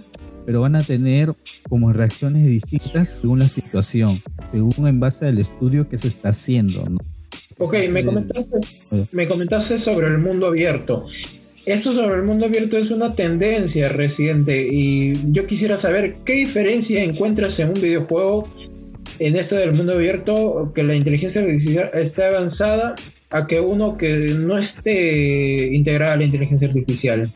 pero 0.46 0.62
van 0.62 0.76
a 0.76 0.82
tener 0.84 1.34
como 1.70 1.92
reacciones 1.94 2.46
distintas 2.46 3.20
según 3.22 3.40
la 3.40 3.48
situación, 3.48 4.22
según 4.52 4.88
en 4.88 5.00
base 5.00 5.26
al 5.26 5.38
estudio 5.40 5.90
que 5.90 5.98
se 5.98 6.08
está 6.10 6.30
haciendo, 6.30 6.88
¿no? 6.90 6.98
Ok, 7.58 7.76
me 7.92 8.04
comentaste, 8.06 8.60
me 9.12 9.28
comentaste 9.28 9.84
sobre 9.84 10.08
el 10.08 10.18
mundo 10.20 10.48
abierto. 10.48 11.06
Esto 11.66 11.92
sobre 11.92 12.16
el 12.16 12.24
mundo 12.24 12.46
abierto 12.48 12.78
es 12.78 12.90
una 12.90 13.14
tendencia 13.14 13.90
reciente 13.90 14.68
y 14.72 15.14
yo 15.32 15.46
quisiera 15.46 15.80
saber 15.80 16.16
qué 16.26 16.34
diferencia 16.34 17.04
encuentras 17.04 17.58
en 17.60 17.68
un 17.70 17.74
videojuego 17.76 18.48
en 19.22 19.36
esto 19.36 19.56
del 19.56 19.74
mundo 19.74 19.94
abierto 19.94 20.72
que 20.74 20.82
la 20.84 20.96
inteligencia 20.96 21.42
artificial 21.42 21.92
está 21.94 22.30
avanzada 22.30 22.96
a 23.30 23.46
que 23.46 23.60
uno 23.60 23.96
que 23.96 24.34
no 24.34 24.58
esté 24.58 25.74
integrada 25.74 26.14
a 26.14 26.18
la 26.18 26.24
inteligencia 26.24 26.68
artificial. 26.68 27.32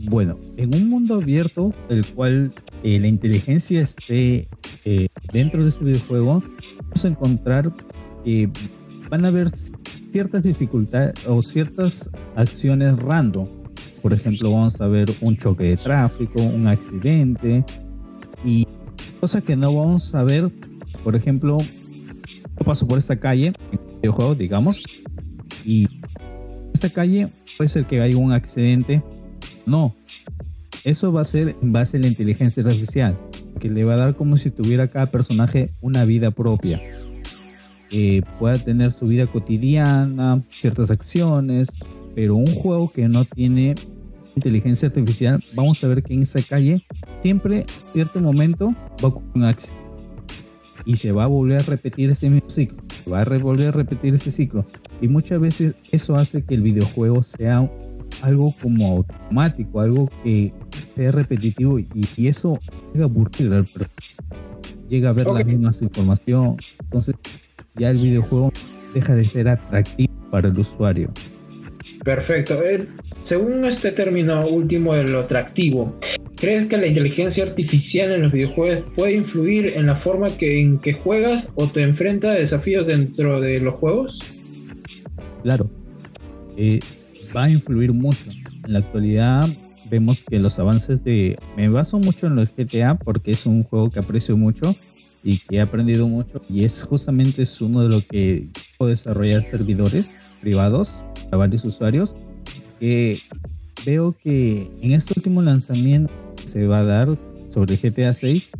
Bueno, 0.00 0.38
en 0.58 0.74
un 0.74 0.90
mundo 0.90 1.14
abierto, 1.14 1.72
el 1.88 2.04
cual 2.06 2.52
eh, 2.82 3.00
la 3.00 3.06
inteligencia 3.06 3.80
esté 3.80 4.46
eh, 4.84 5.06
dentro 5.32 5.62
de 5.62 5.70
ese 5.70 5.82
videojuego, 5.82 6.42
vamos 6.82 7.04
a 7.04 7.08
encontrar 7.08 7.72
que 8.22 8.50
van 9.08 9.24
a 9.24 9.28
haber 9.28 9.48
ciertas 10.12 10.42
dificultades 10.42 11.14
o 11.26 11.40
ciertas 11.40 12.10
acciones 12.36 12.98
random. 12.98 13.48
Por 14.02 14.12
ejemplo, 14.12 14.52
vamos 14.52 14.78
a 14.80 14.88
ver 14.88 15.10
un 15.22 15.38
choque 15.38 15.64
de 15.64 15.76
tráfico, 15.78 16.42
un 16.42 16.66
accidente 16.66 17.64
y 18.44 18.66
cosas 19.24 19.42
que 19.42 19.56
no 19.56 19.74
vamos 19.74 20.14
a 20.14 20.22
ver. 20.22 20.50
Por 21.02 21.16
ejemplo, 21.16 21.56
yo 21.56 22.64
paso 22.66 22.86
por 22.86 22.98
esta 22.98 23.16
calle, 23.16 23.46
en 23.72 23.78
el 23.78 23.96
videojuego, 24.02 24.34
digamos, 24.34 24.82
y 25.64 25.88
esta 26.74 26.90
calle 26.90 27.30
puede 27.56 27.70
ser 27.70 27.86
que 27.86 28.02
haya 28.02 28.18
un 28.18 28.32
accidente 28.32 29.02
no, 29.64 29.96
eso 30.84 31.10
va 31.10 31.22
a 31.22 31.24
ser 31.24 31.56
en 31.62 31.72
base 31.72 31.96
a 31.96 32.00
la 32.00 32.08
inteligencia 32.08 32.62
artificial, 32.62 33.18
que 33.60 33.70
le 33.70 33.84
va 33.84 33.94
a 33.94 33.96
dar 33.96 34.14
como 34.14 34.36
si 34.36 34.50
tuviera 34.50 34.88
cada 34.88 35.06
personaje 35.06 35.70
una 35.80 36.04
vida 36.04 36.30
propia. 36.30 36.82
Que 37.88 38.22
pueda 38.38 38.58
tener 38.58 38.92
su 38.92 39.06
vida 39.06 39.26
cotidiana, 39.26 40.42
ciertas 40.48 40.90
acciones, 40.90 41.68
pero 42.14 42.36
un 42.36 42.54
juego 42.54 42.92
que 42.92 43.08
no 43.08 43.24
tiene 43.24 43.74
inteligencia 44.36 44.88
artificial, 44.88 45.42
vamos 45.54 45.82
a 45.82 45.88
ver 45.88 46.02
que 46.02 46.12
en 46.12 46.24
esa 46.24 46.42
calle 46.42 46.84
siempre, 47.24 47.64
cierto 47.94 48.20
momento, 48.20 48.74
va 49.02 49.04
a 49.04 49.06
ocurrir 49.06 49.30
un 49.34 49.44
accidente. 49.44 49.82
Y 50.84 50.96
se 50.96 51.10
va 51.10 51.24
a 51.24 51.26
volver 51.26 51.62
a 51.62 51.64
repetir 51.64 52.10
ese 52.10 52.28
mismo 52.28 52.50
ciclo. 52.50 52.76
Se 53.02 53.10
va 53.10 53.22
a 53.22 53.38
volver 53.38 53.68
a 53.68 53.70
repetir 53.70 54.12
ese 54.12 54.30
ciclo. 54.30 54.66
Y 55.00 55.08
muchas 55.08 55.40
veces 55.40 55.74
eso 55.90 56.14
hace 56.16 56.44
que 56.44 56.54
el 56.54 56.60
videojuego 56.60 57.22
sea 57.22 57.66
algo 58.20 58.54
como 58.60 58.98
automático, 58.98 59.80
algo 59.80 60.04
que 60.22 60.52
sea 60.94 61.12
repetitivo 61.12 61.78
y, 61.78 61.88
y 62.16 62.28
eso 62.28 62.60
llega 62.92 63.06
a 63.06 63.08
aburrir 63.08 63.52
al 63.54 63.66
llega 64.90 65.08
a 65.08 65.12
ver 65.12 65.26
la 65.26 65.40
Ok. 65.40 65.46
misma 65.46 65.70
información, 65.80 66.56
entonces 66.82 67.14
ya 67.76 67.90
el 67.90 68.00
videojuego 68.00 68.52
deja 68.92 69.14
de 69.14 69.24
ser 69.24 69.48
atractivo 69.48 70.12
para 70.30 70.48
el 70.48 70.58
usuario. 70.58 71.10
Perfecto. 72.04 72.62
Eh, 72.62 72.86
según 73.28 73.64
este 73.64 73.90
término 73.92 74.46
último 74.46 74.94
de 74.94 75.04
lo 75.04 75.20
atractivo, 75.20 75.98
¿crees 76.36 76.68
que 76.68 76.76
la 76.76 76.86
inteligencia 76.86 77.44
artificial 77.44 78.12
en 78.12 78.22
los 78.22 78.32
videojuegos 78.32 78.84
puede 78.94 79.16
influir 79.16 79.72
en 79.76 79.86
la 79.86 79.96
forma 79.96 80.28
que, 80.28 80.60
en 80.60 80.78
que 80.78 80.92
juegas 80.92 81.44
o 81.54 81.66
te 81.66 81.82
enfrenta 81.82 82.30
a 82.30 82.34
desafíos 82.34 82.86
dentro 82.86 83.40
de 83.40 83.60
los 83.60 83.74
juegos? 83.74 84.18
Claro, 85.42 85.70
eh, 86.56 86.80
va 87.36 87.44
a 87.44 87.50
influir 87.50 87.92
mucho. 87.92 88.30
En 88.64 88.72
la 88.72 88.78
actualidad 88.80 89.48
vemos 89.90 90.24
que 90.24 90.38
los 90.38 90.58
avances 90.58 91.02
de... 91.04 91.36
Me 91.56 91.68
baso 91.68 91.98
mucho 91.98 92.26
en 92.26 92.36
los 92.36 92.48
GTA 92.54 92.96
porque 92.96 93.32
es 93.32 93.46
un 93.46 93.62
juego 93.64 93.90
que 93.90 93.98
aprecio 93.98 94.36
mucho 94.36 94.74
y 95.22 95.38
que 95.38 95.56
he 95.56 95.60
aprendido 95.60 96.06
mucho 96.06 96.42
y 96.50 96.64
es 96.64 96.84
justamente 96.84 97.42
es 97.42 97.60
uno 97.60 97.82
de 97.82 97.88
lo 97.88 98.02
que 98.02 98.48
puedo 98.76 98.90
desarrollar 98.90 99.42
servidores 99.42 100.14
privados 100.42 100.94
para 101.24 101.38
varios 101.38 101.64
usuarios 101.64 102.14
que 102.78 103.18
veo 103.84 104.12
que 104.12 104.70
en 104.80 104.92
este 104.92 105.14
último 105.16 105.42
lanzamiento 105.42 106.12
se 106.44 106.66
va 106.66 106.80
a 106.80 106.84
dar 106.84 107.18
sobre 107.50 107.76
GTA 107.76 108.12
6 108.12 108.50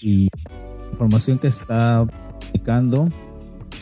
y 0.00 0.28
información 0.92 1.38
que 1.38 1.48
está 1.48 2.06
publicando 2.40 3.04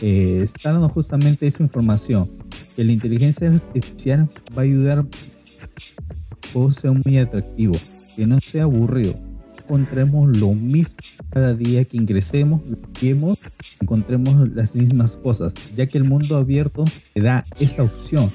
eh, 0.01 0.41
está 0.43 0.73
dando 0.73 0.89
justamente 0.89 1.47
esa 1.47 1.63
información 1.63 2.29
que 2.75 2.83
la 2.83 2.91
inteligencia 2.91 3.49
artificial 3.49 4.27
va 4.57 4.61
a 4.61 4.65
ayudar 4.65 4.99
a 4.99 5.05
que 5.05 6.71
sea 6.71 6.91
muy 6.91 7.17
atractivo, 7.17 7.75
que 8.15 8.25
no 8.25 8.39
sea 8.39 8.63
aburrido. 8.63 9.15
Encontremos 9.57 10.37
lo 10.37 10.53
mismo 10.53 10.95
cada 11.29 11.53
día 11.53 11.83
que 11.83 11.97
ingresemos, 11.97 12.61
vemos, 13.01 13.37
encontremos 13.81 14.49
las 14.53 14.75
mismas 14.75 15.17
cosas, 15.17 15.53
ya 15.75 15.85
que 15.85 15.97
el 15.97 16.03
mundo 16.03 16.37
abierto 16.37 16.85
te 17.13 17.21
da 17.21 17.45
esa 17.59 17.83
opción. 17.83 18.31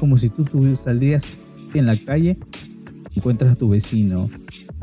Como 0.00 0.16
si 0.16 0.28
tú, 0.30 0.44
saldrías 0.74 1.22
en 1.74 1.86
la 1.86 1.96
calle, 1.96 2.38
encuentras 3.14 3.52
a 3.52 3.56
tu 3.56 3.68
vecino, 3.68 4.28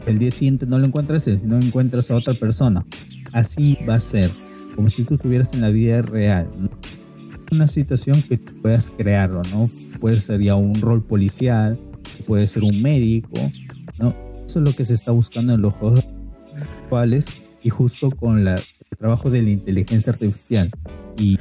el 0.06 0.20
día 0.20 0.32
siguiente 0.32 0.66
no 0.66 0.80
lo 0.80 0.86
encuentras, 0.86 1.24
sino 1.24 1.58
encuentras 1.58 2.10
a 2.12 2.16
otra 2.16 2.34
persona. 2.34 2.86
Así 3.34 3.78
va 3.90 3.96
a 3.96 4.00
ser, 4.00 4.32
como 4.76 4.90
si 4.90 5.04
tú 5.04 5.16
estuvieras 5.16 5.54
en 5.54 5.62
la 5.62 5.70
vida 5.70 6.02
real. 6.02 6.48
¿no? 6.58 6.70
una 7.52 7.68
situación 7.68 8.22
que 8.22 8.38
puedas 8.38 8.90
crearlo, 8.98 9.42
¿no? 9.52 9.70
Puede 10.00 10.20
ser 10.20 10.42
ya 10.42 10.56
un 10.56 10.80
rol 10.82 11.04
policial, 11.04 11.78
puede 12.26 12.48
ser 12.48 12.64
un 12.64 12.82
médico, 12.82 13.52
¿no? 14.00 14.16
Eso 14.46 14.60
es 14.60 14.66
lo 14.66 14.74
que 14.76 14.86
se 14.86 14.94
está 14.94 15.12
buscando 15.12 15.54
en 15.54 15.62
los 15.62 15.74
juegos 15.76 16.04
actuales 16.56 17.26
y 17.64 17.70
justo 17.70 18.12
con 18.12 18.44
la, 18.44 18.56
el 18.56 18.98
trabajo 18.98 19.30
de 19.30 19.42
la 19.42 19.50
inteligencia 19.52 20.12
artificial. 20.12 20.70
Y 21.18 21.38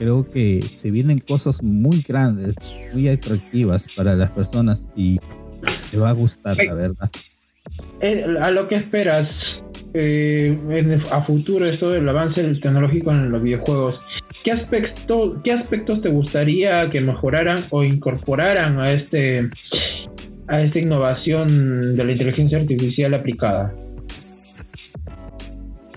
creo 0.00 0.26
que 0.26 0.62
se 0.62 0.90
vienen 0.90 1.18
cosas 1.18 1.62
muy 1.62 2.02
grandes, 2.08 2.54
muy 2.94 3.06
atractivas 3.06 3.86
para 3.94 4.14
las 4.14 4.30
personas 4.30 4.88
y 4.96 5.18
te 5.90 5.98
va 5.98 6.08
a 6.08 6.12
gustar, 6.14 6.56
la 6.56 6.72
verdad. 6.72 7.10
Eh, 8.00 8.24
a 8.40 8.50
lo 8.50 8.66
que 8.66 8.76
esperas 8.76 9.28
eh, 9.92 10.58
en 10.70 11.02
a 11.12 11.20
futuro 11.20 11.66
esto 11.66 11.90
del 11.90 12.08
avance 12.08 12.42
tecnológico 12.42 13.10
en 13.10 13.30
los 13.30 13.42
videojuegos, 13.42 14.00
¿qué, 14.42 14.52
aspecto, 14.52 15.38
¿qué 15.44 15.52
aspectos 15.52 16.00
te 16.00 16.08
gustaría 16.08 16.88
que 16.88 17.02
mejoraran 17.02 17.62
o 17.68 17.84
incorporaran 17.84 18.80
a 18.80 18.86
este 18.90 19.50
a 20.48 20.62
esta 20.62 20.78
innovación 20.78 21.94
de 21.94 22.04
la 22.04 22.12
inteligencia 22.12 22.56
artificial 22.56 23.12
aplicada? 23.12 23.74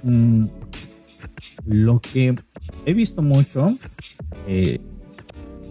mm, 0.04 0.46
lo 1.66 2.02
que 2.02 2.36
he 2.86 2.93
visto 2.93 3.21
mucho, 3.21 3.78
eh, 4.47 4.80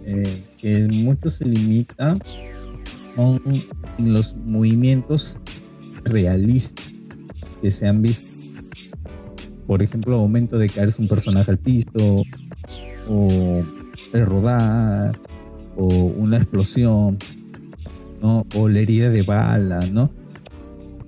eh, 0.05 0.43
que 0.59 0.87
mucho 0.87 1.29
se 1.29 1.45
limita 1.45 2.17
son 3.15 3.41
los 3.97 4.35
movimientos 4.37 5.37
realistas 6.03 6.85
que 7.61 7.71
se 7.71 7.87
han 7.87 8.01
visto. 8.01 8.27
Por 9.67 9.81
ejemplo, 9.81 10.17
momento 10.17 10.57
de 10.57 10.69
caerse 10.69 11.01
un 11.01 11.07
personaje 11.07 11.51
al 11.51 11.57
piso, 11.57 12.23
o 13.07 13.63
rodar, 14.13 15.17
o 15.77 15.87
una 15.87 16.37
explosión, 16.37 17.17
¿no? 18.21 18.45
O 18.55 18.67
la 18.67 18.79
herida 18.79 19.09
de 19.09 19.23
bala, 19.23 19.85
¿no? 19.87 20.11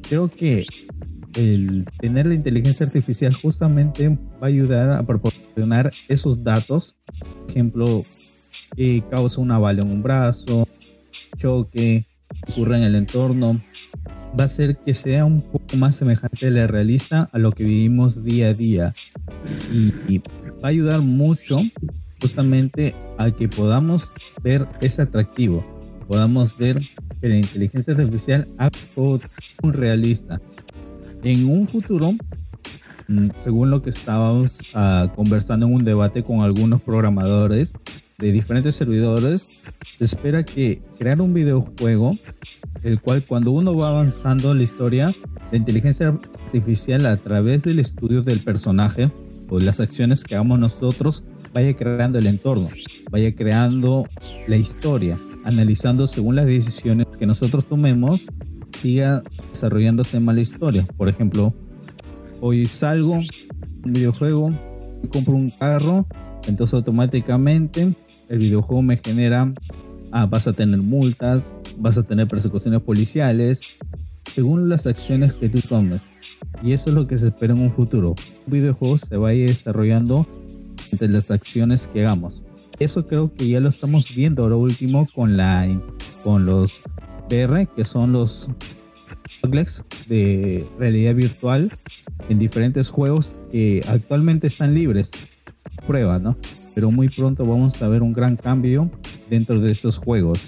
Creo 0.08 0.28
que 0.28 0.66
el 1.36 1.86
tener 2.00 2.28
la 2.28 2.36
inteligencia 2.36 2.86
artificial 2.86 3.34
justamente 3.34 4.18
va 4.42 4.48
a 4.48 4.50
ayudar 4.50 4.92
a 4.92 5.04
proporcionar 5.04 5.90
esos 6.08 6.44
datos. 6.44 6.96
Por 7.20 7.52
ejemplo, 7.52 8.06
que 8.76 9.04
causa 9.10 9.42
una 9.42 9.60
bala 9.60 9.82
en 9.82 9.92
un 9.92 10.04
brazo, 10.04 10.68
choque, 11.38 12.06
ocurre 12.50 12.78
en 12.78 12.84
el 12.84 12.96
entorno, 12.96 13.62
va 14.38 14.44
a 14.44 14.46
hacer 14.46 14.78
que 14.78 14.94
sea 14.94 15.26
un 15.26 15.42
poco 15.42 15.78
más 15.78 15.96
semejante 15.96 16.48
a 16.48 16.52
la 16.52 16.68
realista 16.68 17.30
a 17.32 17.40
lo 17.40 17.52
que 17.52 17.64
vivimos 17.64 18.24
día 18.24 18.50
a 18.50 18.54
día. 18.54 18.94
Y, 19.72 20.20
va 20.64 20.70
a 20.70 20.72
ayudar 20.72 21.02
mucho 21.02 21.58
justamente 22.22 22.96
a 23.18 23.30
que 23.30 23.48
podamos 23.48 24.10
ver 24.42 24.68
ese 24.82 25.04
atractivo, 25.04 25.64
podamos 26.08 26.58
ver 26.58 26.80
que 27.22 27.30
la 27.30 27.38
inteligencia 27.38 27.94
artificial 27.94 28.48
algo 28.58 29.20
un 29.62 29.74
realista. 29.74 30.42
En 31.24 31.50
un 31.50 31.68
futuro, 31.68 32.14
según 33.44 33.70
lo 33.70 33.82
que 33.82 33.90
estábamos 33.90 34.60
ah, 34.74 35.12
conversando 35.16 35.68
en 35.68 35.74
un 35.74 35.86
debate 35.86 36.24
con 36.24 36.42
algunos 36.42 36.82
programadores 36.82 37.74
de 38.18 38.32
diferentes 38.32 38.76
servidores, 38.76 39.48
se 39.98 40.06
espera 40.06 40.44
que 40.44 40.82
crear 40.98 41.22
un 41.22 41.34
videojuego, 41.34 42.18
el 42.84 43.00
cual 43.02 43.24
cuando 43.24 43.52
uno 43.52 43.76
va 43.76 43.90
avanzando 43.90 44.52
en 44.52 44.60
la 44.60 44.64
historia, 44.64 45.14
la 45.52 45.58
inteligencia 45.58 46.08
artificial 46.08 47.06
a 47.06 47.18
través 47.18 47.64
del 47.64 47.80
estudio 47.80 48.22
del 48.22 48.40
personaje 48.40 49.12
o 49.50 49.60
las 49.60 49.80
acciones 49.80 50.24
que 50.24 50.36
hagamos 50.36 50.60
nosotros, 50.60 51.24
vaya 51.54 51.76
creando 51.76 52.20
el 52.20 52.28
entorno, 52.28 52.70
vaya 53.12 53.36
creando 53.36 54.08
la 54.48 54.58
historia, 54.58 55.18
analizando 55.44 56.08
según 56.08 56.36
las 56.36 56.46
decisiones 56.46 57.08
que 57.20 57.26
nosotros 57.26 57.66
tomemos, 57.66 58.26
siga 58.82 59.24
desarrollándose 59.52 60.20
más 60.20 60.36
la 60.36 60.42
historia. 60.42 60.86
Por 60.98 61.10
ejemplo, 61.10 61.54
hoy 62.48 62.68
salgo, 62.68 63.14
un 63.14 63.94
videojuego, 63.94 64.54
compro 65.10 65.34
un 65.34 65.50
carro, 65.50 66.06
entonces 66.46 66.76
automáticamente 66.76 67.96
el 68.30 68.38
videojuego 68.38 68.84
me 68.84 68.98
genera, 68.98 69.52
ah, 70.12 70.28
vas 70.28 70.46
a 70.46 70.54
tener 70.54 70.80
multas, 70.80 71.52
vas 71.78 71.98
a 71.98 72.04
tener 72.04 72.28
persecuciones 72.28 72.84
policiales, 72.84 73.62
según 74.32 74.70
las 74.70 74.86
acciones 74.86 75.34
que 75.34 75.50
tú 75.50 75.60
tomes. 75.62 76.04
Y 76.62 76.74
eso 76.74 76.90
es 76.90 76.96
lo 76.96 77.08
que 77.08 77.18
se 77.18 77.30
espera 77.30 77.54
en 77.54 77.62
un 77.62 77.72
futuro. 77.72 78.14
Un 78.46 78.54
videojuego 78.54 79.00
se 79.00 79.18
vaya 79.18 79.48
desarrollando 79.48 80.28
entre 80.92 81.10
las 81.10 81.32
acciones 81.32 81.88
que 81.88 82.06
hagamos. 82.06 82.44
Eso 82.78 83.08
creo 83.08 83.34
que 83.34 83.50
ya 83.50 83.60
lo 83.60 83.70
estamos 83.70 84.14
viendo 84.14 84.44
ahora 84.44 84.58
último 84.58 85.08
con 85.16 85.36
la 85.36 85.68
con 86.24 86.46
los 86.46 86.80
VR, 87.28 87.68
que 87.76 87.84
son 87.84 88.12
los 88.12 88.48
de 90.08 90.66
realidad 90.80 91.16
virtual 91.16 91.72
en 92.30 92.40
diferentes 92.40 92.90
juegos 92.90 93.34
que 93.52 93.84
actualmente 93.88 94.48
están 94.48 94.74
libres. 94.74 95.12
Prueba, 95.88 96.20
¿no? 96.20 96.38
Pero 96.74 96.92
muy 96.92 97.10
pronto 97.10 97.46
vamos 97.46 97.82
a 97.82 97.88
ver 97.88 98.02
un 98.02 98.14
gran 98.14 98.36
cambio 98.36 98.90
dentro 99.30 99.60
de 99.60 99.72
estos 99.72 99.98
juegos. 99.98 100.40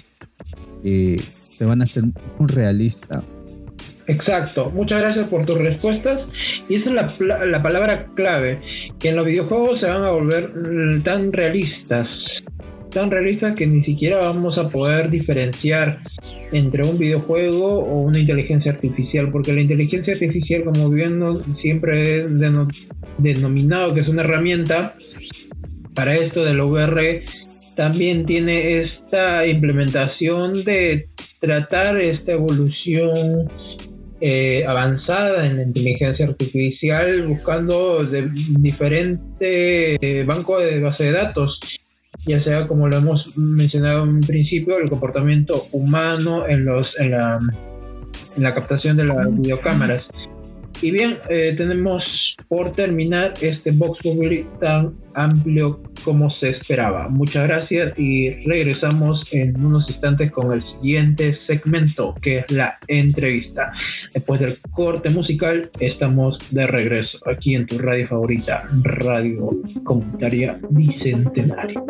que 0.82 1.20
se 1.48 1.64
van 1.64 1.80
a 1.80 1.84
hacer 1.84 2.04
muy 2.04 2.46
realistas 2.46 3.24
Exacto, 4.08 4.70
muchas 4.70 5.00
gracias 5.00 5.28
por 5.28 5.44
tus 5.44 5.58
respuestas. 5.58 6.22
Y 6.68 6.76
esa 6.76 6.88
es 6.88 7.20
la, 7.20 7.44
la, 7.44 7.62
palabra 7.62 8.06
clave, 8.14 8.58
que 8.98 9.10
en 9.10 9.16
los 9.16 9.26
videojuegos 9.26 9.80
se 9.80 9.86
van 9.86 10.02
a 10.02 10.10
volver 10.10 10.50
tan 11.04 11.30
realistas, 11.30 12.08
tan 12.90 13.10
realistas 13.10 13.54
que 13.54 13.66
ni 13.66 13.84
siquiera 13.84 14.18
vamos 14.18 14.58
a 14.58 14.68
poder 14.68 15.10
diferenciar 15.10 15.98
entre 16.52 16.86
un 16.86 16.98
videojuego 16.98 17.78
o 17.78 18.00
una 18.00 18.18
inteligencia 18.18 18.72
artificial, 18.72 19.30
porque 19.30 19.52
la 19.52 19.60
inteligencia 19.60 20.14
artificial, 20.14 20.64
como 20.64 20.90
bien 20.90 21.22
siempre 21.60 22.16
he 22.16 22.28
denominado 23.18 23.94
que 23.94 24.00
es 24.00 24.08
una 24.08 24.22
herramienta 24.22 24.94
para 25.94 26.14
esto 26.14 26.44
del 26.44 26.60
VR, 26.60 27.24
también 27.76 28.26
tiene 28.26 28.82
esta 28.82 29.46
implementación 29.46 30.64
de 30.64 31.08
tratar 31.40 32.00
esta 32.00 32.32
evolución 32.32 33.48
eh, 34.20 34.64
avanzada 34.66 35.46
en 35.46 35.58
la 35.58 35.62
inteligencia 35.62 36.26
artificial 36.26 37.28
buscando 37.28 38.04
de 38.04 38.28
diferentes 38.58 39.22
eh, 39.40 40.24
bancos 40.26 40.64
de 40.64 40.80
base 40.80 41.04
de 41.04 41.12
datos, 41.12 41.60
ya 42.26 42.42
sea 42.42 42.66
como 42.66 42.88
lo 42.88 42.98
hemos 42.98 43.36
mencionado 43.36 44.04
en 44.04 44.20
principio, 44.20 44.78
el 44.78 44.88
comportamiento 44.88 45.66
humano 45.72 46.46
en, 46.46 46.64
los, 46.64 46.98
en, 46.98 47.12
la, 47.12 47.38
en 48.36 48.42
la 48.42 48.54
captación 48.54 48.96
de 48.96 49.04
las 49.04 49.34
videocámaras. 49.34 50.04
Y 50.80 50.90
bien, 50.90 51.18
eh, 51.28 51.54
tenemos 51.56 52.27
por 52.48 52.72
terminar 52.72 53.34
este 53.40 53.70
Vox 53.72 53.98
Populi 54.02 54.46
tan 54.60 54.94
amplio 55.14 55.80
como 56.04 56.30
se 56.30 56.50
esperaba. 56.50 57.08
Muchas 57.08 57.46
gracias 57.46 57.98
y 57.98 58.30
regresamos 58.46 59.32
en 59.32 59.62
unos 59.64 59.88
instantes 59.88 60.30
con 60.32 60.52
el 60.52 60.62
siguiente 60.62 61.38
segmento 61.46 62.14
que 62.22 62.38
es 62.38 62.50
la 62.50 62.78
entrevista. 62.86 63.72
Después 64.14 64.40
del 64.40 64.58
corte 64.70 65.10
musical 65.10 65.70
estamos 65.80 66.38
de 66.50 66.66
regreso 66.66 67.18
aquí 67.26 67.54
en 67.54 67.66
tu 67.66 67.78
radio 67.78 68.08
favorita, 68.08 68.68
Radio 68.82 69.50
Comunitaria 69.84 70.58
Bicentenario. 70.70 71.84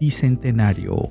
Bicentenario. 0.00 1.08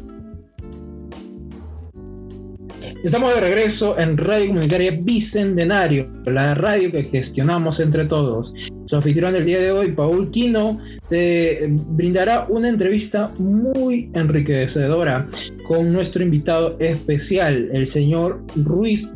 Estamos 3.04 3.36
de 3.36 3.42
regreso 3.42 3.98
en 4.00 4.18
Radio 4.18 4.48
Comunitaria 4.48 4.92
Bicentenario, 5.00 6.08
la 6.26 6.56
radio 6.56 6.92
que 6.92 7.04
gestionamos 7.04 7.80
entre 7.80 8.06
todos. 8.06 8.52
Su 8.88 8.96
anfitrión 8.96 9.34
del 9.34 9.46
día 9.46 9.60
de 9.60 9.72
hoy, 9.72 9.92
Paul 9.92 10.32
Quino, 10.32 10.80
te 11.10 11.74
brindará 11.90 12.46
una 12.50 12.70
entrevista 12.70 13.32
muy 13.40 14.10
enriquecedora 14.14 15.28
con 15.68 15.92
nuestro 15.92 16.24
invitado 16.24 16.76
especial, 16.80 17.70
el 17.74 17.92
señor 17.94 18.44
Ruiz, 18.64 19.08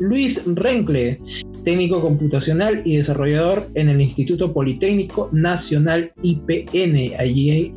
Luis 0.00 0.40
Rencle, 0.54 1.18
técnico 1.64 2.00
computacional 2.00 2.82
y 2.84 2.98
desarrollador 2.98 3.66
en 3.74 3.88
el 3.88 4.00
Instituto 4.00 4.52
Politécnico 4.52 5.30
Nacional 5.32 6.12
IPN. 6.22 7.18
Allí 7.18 7.72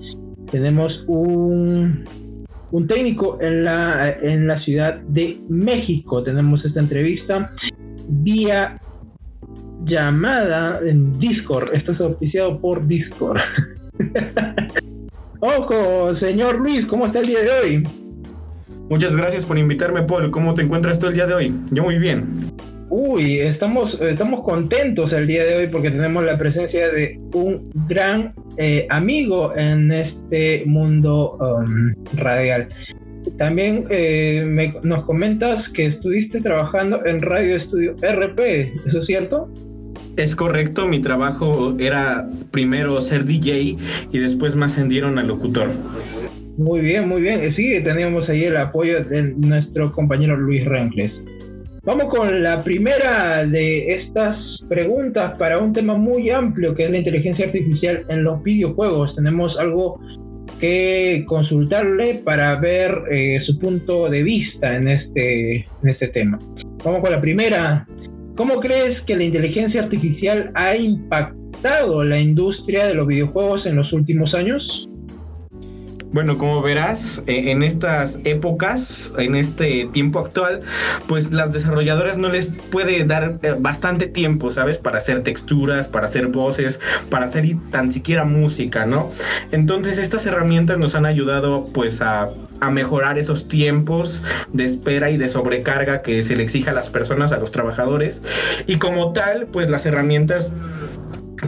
tenemos 0.51 1.03
un 1.07 2.05
un 2.71 2.87
técnico 2.87 3.37
en 3.41 3.63
la, 3.63 4.17
en 4.21 4.47
la 4.47 4.63
Ciudad 4.63 4.95
de 5.01 5.39
México. 5.49 6.23
Tenemos 6.23 6.63
esta 6.65 6.79
entrevista 6.79 7.51
vía 8.07 8.79
llamada 9.81 10.79
en 10.85 11.17
Discord. 11.19 11.73
Esto 11.73 11.91
es 11.91 12.01
auspiciado 12.01 12.57
por 12.57 12.85
Discord. 12.85 13.39
Ojo, 15.41 16.15
señor 16.15 16.59
Luis, 16.59 16.85
¿cómo 16.87 17.07
está 17.07 17.19
el 17.19 17.27
día 17.27 17.41
de 17.41 17.51
hoy? 17.51 17.83
Muchas 18.89 19.15
gracias 19.15 19.45
por 19.45 19.57
invitarme, 19.57 20.03
Paul. 20.03 20.31
¿Cómo 20.31 20.53
te 20.53 20.63
encuentras 20.63 20.99
tú 20.99 21.07
el 21.07 21.13
día 21.13 21.27
de 21.27 21.33
hoy? 21.33 21.55
Yo 21.71 21.83
muy 21.83 21.97
bien. 21.97 22.51
Uy, 22.89 23.39
estamos, 23.39 23.93
estamos 24.01 24.43
contentos 24.43 25.13
el 25.13 25.27
día 25.27 25.45
de 25.45 25.55
hoy 25.55 25.67
porque 25.67 25.91
tenemos 25.91 26.25
la 26.25 26.37
presencia 26.37 26.89
de 26.89 27.17
un 27.33 27.69
gran 27.87 28.33
eh, 28.57 28.87
amigo 28.89 29.55
en 29.55 29.91
este 29.91 30.63
mundo 30.65 31.37
um, 31.39 31.93
radial. 32.17 32.67
También 33.37 33.85
eh, 33.91 34.73
nos 34.83 35.05
comentas 35.05 35.69
que 35.69 35.87
estuviste 35.87 36.39
trabajando 36.39 37.05
en 37.05 37.19
Radio 37.21 37.57
Estudio 37.57 37.93
RP, 38.01 38.39
¿eso 38.87 38.99
es 39.01 39.05
cierto? 39.05 39.51
Es 40.17 40.35
correcto, 40.35 40.87
mi 40.87 40.99
trabajo 40.99 41.75
era 41.79 42.27
primero 42.51 42.99
ser 43.01 43.25
DJ 43.25 43.75
y 44.11 44.17
después 44.17 44.55
me 44.55 44.65
ascendieron 44.65 45.19
al 45.19 45.27
locutor. 45.27 45.69
Muy 46.57 46.81
bien, 46.81 47.07
muy 47.07 47.21
bien. 47.21 47.55
Sí, 47.55 47.81
teníamos 47.83 48.27
ahí 48.27 48.43
el 48.43 48.57
apoyo 48.57 48.99
de 49.01 49.33
nuestro 49.37 49.91
compañero 49.93 50.35
Luis 50.35 50.65
Rencles. 50.65 51.13
Vamos 51.89 52.05
con 52.13 52.43
la 52.43 52.63
primera 52.63 53.43
de 53.47 53.95
estas 53.95 54.37
preguntas 54.69 55.35
para 55.39 55.57
un 55.57 55.73
tema 55.73 55.95
muy 55.95 56.29
amplio 56.29 56.75
que 56.75 56.83
es 56.83 56.91
la 56.91 56.97
inteligencia 56.97 57.47
artificial 57.47 58.05
en 58.09 58.23
los 58.23 58.43
videojuegos. 58.43 59.15
Tenemos 59.15 59.57
algo 59.57 59.99
que 60.59 61.25
consultarle 61.27 62.21
para 62.23 62.57
ver 62.57 62.91
eh, 63.09 63.39
su 63.43 63.57
punto 63.57 64.07
de 64.07 64.21
vista 64.21 64.75
en 64.75 64.87
este, 64.87 65.55
en 65.55 65.89
este 65.89 66.09
tema. 66.09 66.37
Vamos 66.85 67.01
con 67.01 67.09
la 67.09 67.19
primera. 67.19 67.87
¿Cómo 68.35 68.59
crees 68.59 69.03
que 69.07 69.17
la 69.17 69.23
inteligencia 69.23 69.81
artificial 69.81 70.51
ha 70.53 70.75
impactado 70.75 72.03
la 72.03 72.19
industria 72.19 72.85
de 72.85 72.93
los 72.93 73.07
videojuegos 73.07 73.65
en 73.65 73.75
los 73.75 73.91
últimos 73.93 74.35
años? 74.35 74.87
Bueno, 76.11 76.39
como 76.39 76.61
verás, 76.63 77.21
eh, 77.27 77.51
en 77.51 77.61
estas 77.61 78.17
épocas, 78.23 79.13
en 79.19 79.35
este 79.35 79.87
tiempo 79.93 80.19
actual, 80.19 80.59
pues 81.07 81.31
las 81.31 81.53
desarrolladoras 81.53 82.17
no 82.17 82.29
les 82.29 82.47
puede 82.71 83.05
dar 83.05 83.37
eh, 83.43 83.55
bastante 83.59 84.07
tiempo, 84.07 84.49
¿sabes? 84.49 84.79
Para 84.79 84.97
hacer 84.97 85.21
texturas, 85.21 85.87
para 85.87 86.07
hacer 86.07 86.27
voces, 86.27 86.79
para 87.11 87.25
hacer 87.25 87.45
tan 87.69 87.93
siquiera 87.93 88.25
música, 88.25 88.87
¿no? 88.87 89.11
Entonces 89.51 89.99
estas 89.99 90.25
herramientas 90.25 90.79
nos 90.79 90.95
han 90.95 91.05
ayudado 91.05 91.65
pues 91.65 92.01
a, 92.01 92.29
a 92.59 92.71
mejorar 92.71 93.19
esos 93.19 93.47
tiempos 93.47 94.23
de 94.51 94.65
espera 94.65 95.11
y 95.11 95.17
de 95.17 95.29
sobrecarga 95.29 96.01
que 96.01 96.23
se 96.23 96.35
le 96.35 96.41
exige 96.41 96.71
a 96.71 96.73
las 96.73 96.89
personas, 96.89 97.31
a 97.31 97.37
los 97.37 97.51
trabajadores. 97.51 98.23
Y 98.65 98.77
como 98.77 99.13
tal, 99.13 99.45
pues 99.51 99.69
las 99.69 99.85
herramientas 99.85 100.51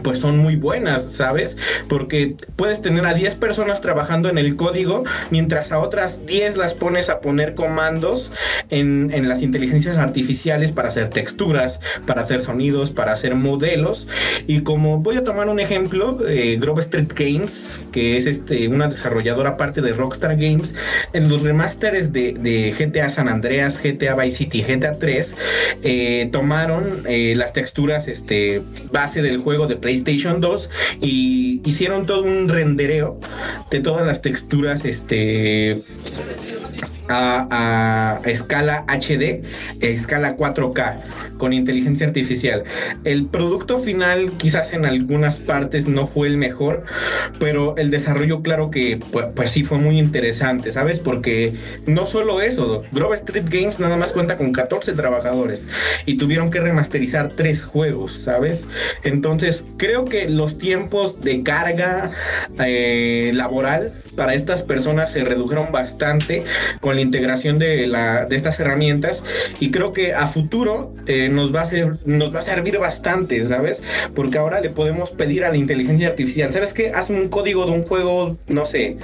pues 0.02 0.18
son 0.18 0.38
muy 0.38 0.56
buenas, 0.56 1.12
¿sabes? 1.12 1.56
Porque 1.88 2.36
puedes 2.56 2.80
tener 2.80 3.06
a 3.06 3.14
10 3.14 3.34
personas 3.36 3.80
trabajando 3.80 4.28
en 4.28 4.38
el 4.38 4.56
código, 4.56 5.04
mientras 5.30 5.72
a 5.72 5.78
otras 5.78 6.24
10 6.26 6.56
las 6.56 6.74
pones 6.74 7.10
a 7.10 7.20
poner 7.20 7.54
comandos 7.54 8.30
en, 8.70 9.10
en 9.12 9.28
las 9.28 9.42
inteligencias 9.42 9.96
artificiales 9.96 10.72
para 10.72 10.88
hacer 10.88 11.10
texturas, 11.10 11.80
para 12.06 12.22
hacer 12.22 12.42
sonidos, 12.42 12.90
para 12.90 13.12
hacer 13.12 13.34
modelos. 13.34 14.06
Y 14.46 14.60
como 14.60 15.00
voy 15.00 15.16
a 15.16 15.24
tomar 15.24 15.48
un 15.48 15.60
ejemplo, 15.60 16.18
eh, 16.26 16.56
Grove 16.60 16.80
Street 16.80 17.12
Games, 17.14 17.82
que 17.92 18.16
es 18.16 18.26
este, 18.26 18.68
una 18.68 18.88
desarrolladora 18.88 19.56
parte 19.56 19.80
de 19.80 19.92
Rockstar 19.92 20.36
Games, 20.36 20.74
en 21.12 21.28
los 21.28 21.42
remasteres 21.42 22.12
de, 22.12 22.32
de 22.32 22.72
GTA 22.72 23.08
San 23.08 23.28
Andreas, 23.28 23.80
GTA 23.82 24.14
Vice 24.14 24.38
City, 24.38 24.62
GTA 24.62 24.92
3, 24.92 25.34
eh, 25.82 26.28
tomaron 26.32 27.04
eh, 27.06 27.34
las 27.36 27.52
texturas 27.52 28.08
este, 28.08 28.62
base 28.92 29.22
del 29.22 29.38
juego 29.38 29.66
de 29.66 29.76
PlayStation 29.82 30.40
2 30.40 30.70
y 31.02 31.60
hicieron 31.68 32.06
todo 32.06 32.22
un 32.22 32.48
rendereo 32.48 33.20
de 33.70 33.80
todas 33.80 34.06
las 34.06 34.22
texturas 34.22 34.86
este 34.86 35.84
a, 37.08 38.20
escala 38.24 38.84
HD, 38.88 39.42
escala 39.80 40.36
4K, 40.36 41.36
con 41.38 41.52
inteligencia 41.52 42.06
artificial. 42.06 42.64
El 43.04 43.26
producto 43.26 43.78
final 43.78 44.30
quizás 44.38 44.72
en 44.72 44.84
algunas 44.84 45.38
partes 45.38 45.86
no 45.86 46.06
fue 46.06 46.28
el 46.28 46.36
mejor, 46.36 46.84
pero 47.38 47.76
el 47.76 47.90
desarrollo 47.90 48.42
claro 48.42 48.70
que 48.70 48.98
pues 49.34 49.50
sí 49.50 49.64
fue 49.64 49.78
muy 49.78 49.98
interesante, 49.98 50.72
¿sabes? 50.72 50.98
Porque 50.98 51.54
no 51.86 52.06
solo 52.06 52.40
eso, 52.40 52.82
Grove 52.92 53.16
Street 53.16 53.46
Games 53.48 53.80
nada 53.80 53.96
más 53.96 54.12
cuenta 54.12 54.36
con 54.36 54.52
14 54.52 54.92
trabajadores 54.92 55.62
y 56.06 56.16
tuvieron 56.16 56.50
que 56.50 56.60
remasterizar 56.60 57.28
tres 57.28 57.64
juegos, 57.64 58.12
¿sabes? 58.24 58.66
Entonces 59.04 59.64
creo 59.76 60.04
que 60.04 60.28
los 60.28 60.58
tiempos 60.58 61.20
de 61.20 61.42
carga 61.42 62.12
eh, 62.58 63.30
laboral 63.34 63.92
para 64.16 64.34
estas 64.34 64.62
personas 64.62 65.12
se 65.12 65.24
redujeron 65.24 65.72
bastante 65.72 66.44
con 66.80 66.91
la 66.94 67.00
integración 67.00 67.58
de, 67.58 67.86
la, 67.86 68.26
de 68.26 68.36
estas 68.36 68.58
herramientas 68.60 69.22
y 69.60 69.70
creo 69.70 69.92
que 69.92 70.14
a 70.14 70.26
futuro 70.26 70.94
eh, 71.06 71.28
nos, 71.28 71.54
va 71.54 71.62
a 71.62 71.66
ser, 71.66 71.98
nos 72.04 72.34
va 72.34 72.40
a 72.40 72.42
servir 72.42 72.78
bastante, 72.78 73.44
¿sabes? 73.44 73.82
Porque 74.14 74.38
ahora 74.38 74.60
le 74.60 74.70
podemos 74.70 75.10
pedir 75.10 75.44
a 75.44 75.50
la 75.50 75.56
inteligencia 75.56 76.08
artificial, 76.08 76.52
¿sabes 76.52 76.72
qué? 76.72 76.90
Hazme 76.94 77.20
un 77.20 77.28
código 77.28 77.66
de 77.66 77.72
un 77.72 77.82
juego, 77.82 78.36
no 78.48 78.66
sé, 78.66 78.96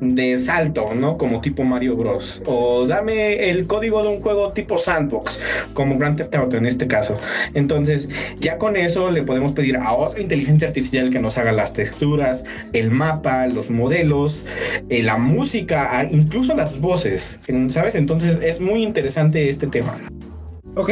de 0.00 0.38
salto, 0.38 0.94
¿no? 0.94 1.16
Como 1.18 1.40
tipo 1.40 1.62
Mario 1.62 1.96
Bros. 1.96 2.40
O 2.46 2.86
dame 2.86 3.50
el 3.50 3.66
código 3.66 4.02
de 4.02 4.08
un 4.08 4.20
juego 4.20 4.52
tipo 4.52 4.78
sandbox, 4.78 5.38
como 5.74 5.98
Grand 5.98 6.16
Theft 6.16 6.34
Auto 6.34 6.56
en 6.56 6.66
este 6.66 6.86
caso. 6.86 7.16
Entonces, 7.54 8.08
ya 8.38 8.58
con 8.58 8.76
eso 8.76 9.10
le 9.10 9.22
podemos 9.22 9.52
pedir 9.52 9.76
a 9.76 9.92
otra 9.92 10.20
inteligencia 10.20 10.68
artificial 10.68 11.10
que 11.10 11.18
nos 11.18 11.36
haga 11.38 11.52
las 11.52 11.72
texturas, 11.72 12.44
el 12.72 12.90
mapa, 12.90 13.46
los 13.46 13.70
modelos, 13.70 14.44
eh, 14.88 15.02
la 15.02 15.18
música, 15.18 16.08
incluso 16.10 16.54
las 16.54 16.80
voces, 16.80 17.09
¿sabes? 17.18 17.94
Entonces, 17.94 18.38
es 18.42 18.60
muy 18.60 18.82
interesante 18.82 19.48
este 19.48 19.66
tema. 19.66 19.98
Ok, 20.76 20.88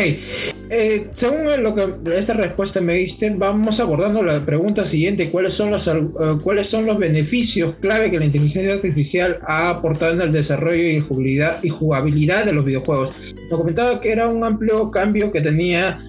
eh, 0.71 1.07
según 1.21 1.63
lo 1.63 1.73
que 1.73 1.87
esta 2.19 2.35
respuesta 2.35 2.81
me 2.81 2.95
diste, 2.95 3.31
vamos 3.31 3.79
abordando 3.79 4.25
la 4.25 4.45
pregunta 4.45 4.91
siguiente: 4.91 5.31
¿cuáles 5.31 5.55
son 5.55 5.71
los 5.71 5.87
eh, 5.87 6.37
cuáles 6.43 6.69
son 6.69 6.85
los 6.85 6.99
beneficios 6.99 7.77
clave 7.77 8.11
que 8.11 8.19
la 8.19 8.25
inteligencia 8.25 8.73
artificial 8.73 9.39
ha 9.47 9.71
aportado 9.71 10.15
en 10.15 10.23
el 10.23 10.33
desarrollo 10.33 10.83
y 10.83 11.01
jugabilidad, 11.01 11.63
y 11.63 11.69
jugabilidad 11.69 12.45
de 12.45 12.53
los 12.53 12.65
videojuegos? 12.65 13.15
Nos 13.51 13.61
comentaba 13.61 14.01
que 14.01 14.11
era 14.11 14.27
un 14.27 14.43
amplio 14.43 14.91
cambio 14.91 15.31
que 15.31 15.41
tenía 15.41 16.01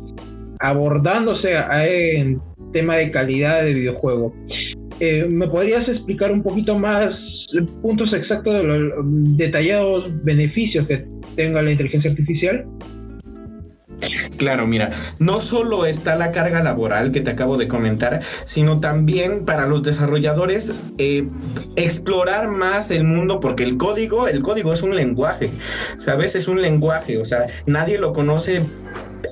abordándose 0.59 1.53
en 1.53 2.39
tema 2.73 2.97
de 2.97 3.11
calidad 3.11 3.63
de 3.63 3.69
videojuego. 3.69 4.33
Eh, 4.99 5.27
¿Me 5.31 5.47
podrías 5.47 5.87
explicar 5.87 6.31
un 6.31 6.41
poquito 6.41 6.77
más 6.77 7.11
puntos 7.81 8.13
exactos 8.13 8.53
de 8.53 8.63
los 8.63 9.37
detallados 9.37 10.23
beneficios 10.23 10.87
que 10.87 11.05
tenga 11.35 11.61
la 11.61 11.71
inteligencia 11.71 12.11
artificial? 12.11 12.65
Claro, 14.37 14.65
mira, 14.67 14.91
no 15.19 15.41
solo 15.41 15.85
está 15.85 16.15
la 16.15 16.31
carga 16.31 16.63
laboral 16.63 17.11
que 17.11 17.19
te 17.19 17.31
acabo 17.31 17.57
de 17.57 17.67
comentar, 17.67 18.21
sino 18.45 18.79
también 18.79 19.43
para 19.43 19.67
los 19.67 19.83
desarrolladores 19.83 20.71
eh, 20.97 21.27
explorar 21.75 22.47
más 22.47 22.89
el 22.91 23.03
mundo, 23.03 23.41
porque 23.41 23.63
el 23.63 23.77
código, 23.77 24.27
el 24.27 24.41
código 24.41 24.71
es 24.71 24.81
un 24.81 24.95
lenguaje, 24.95 25.49
¿sabes? 25.99 26.35
Es 26.35 26.47
un 26.47 26.61
lenguaje, 26.61 27.17
o 27.17 27.25
sea, 27.25 27.47
nadie 27.65 27.97
lo 27.97 28.13
conoce 28.13 28.61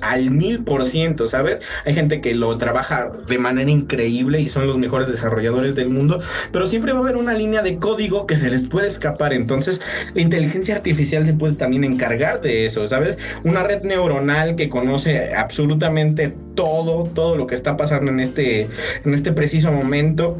al 0.02 0.30
mil 0.30 0.64
por 0.64 0.84
ciento, 0.86 1.26
¿sabes? 1.26 1.58
Hay 1.84 1.94
gente 1.94 2.20
que 2.20 2.34
lo 2.34 2.56
trabaja 2.58 3.08
de 3.28 3.38
manera 3.38 3.70
increíble 3.70 4.40
y 4.40 4.48
son 4.48 4.66
los 4.66 4.78
mejores 4.78 5.08
desarrolladores 5.08 5.74
del 5.74 5.90
mundo, 5.90 6.20
pero 6.52 6.66
siempre 6.66 6.92
va 6.92 6.98
a 6.98 7.02
haber 7.02 7.16
una 7.16 7.34
línea 7.34 7.62
de 7.62 7.76
código 7.78 8.26
que 8.26 8.36
se 8.36 8.50
les 8.50 8.64
puede 8.64 8.88
escapar. 8.88 9.32
Entonces, 9.32 9.80
la 10.14 10.20
inteligencia 10.20 10.76
artificial 10.76 11.26
se 11.26 11.32
puede 11.32 11.54
también 11.54 11.84
encargar 11.84 12.40
de 12.40 12.66
eso, 12.66 12.86
¿sabes? 12.88 13.16
Una 13.44 13.62
red 13.62 13.82
neuronal 13.82 14.56
que 14.56 14.68
conoce 14.68 15.34
absolutamente 15.34 16.34
todo, 16.54 17.04
todo 17.04 17.36
lo 17.36 17.46
que 17.46 17.54
está 17.54 17.76
pasando 17.76 18.10
en 18.10 18.20
este, 18.20 18.62
en 18.62 19.14
este 19.14 19.32
preciso 19.32 19.72
momento 19.72 20.38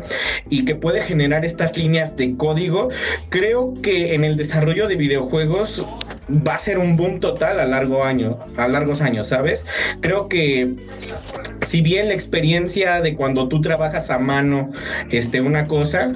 y 0.50 0.64
que 0.64 0.74
puede 0.74 1.00
generar 1.02 1.44
estas 1.44 1.76
líneas 1.76 2.16
de 2.16 2.36
código. 2.36 2.88
Creo 3.30 3.72
que 3.82 4.14
en 4.14 4.24
el 4.24 4.36
desarrollo 4.36 4.88
de 4.88 4.96
videojuegos 4.96 5.86
va 6.28 6.54
a 6.54 6.58
ser 6.58 6.78
un 6.78 6.96
boom 6.96 7.20
total 7.20 7.60
a 7.60 7.66
largo 7.66 8.04
año, 8.04 8.38
a 8.56 8.68
largos 8.68 9.00
años, 9.00 9.28
¿sabes? 9.28 9.37
Creo 10.00 10.28
que 10.28 10.74
si 11.66 11.82
bien 11.82 12.08
la 12.08 12.14
experiencia 12.14 13.00
de 13.00 13.14
cuando 13.14 13.48
tú 13.48 13.60
trabajas 13.60 14.10
a 14.10 14.18
mano, 14.18 14.70
este, 15.10 15.40
una 15.40 15.64
cosa, 15.64 16.12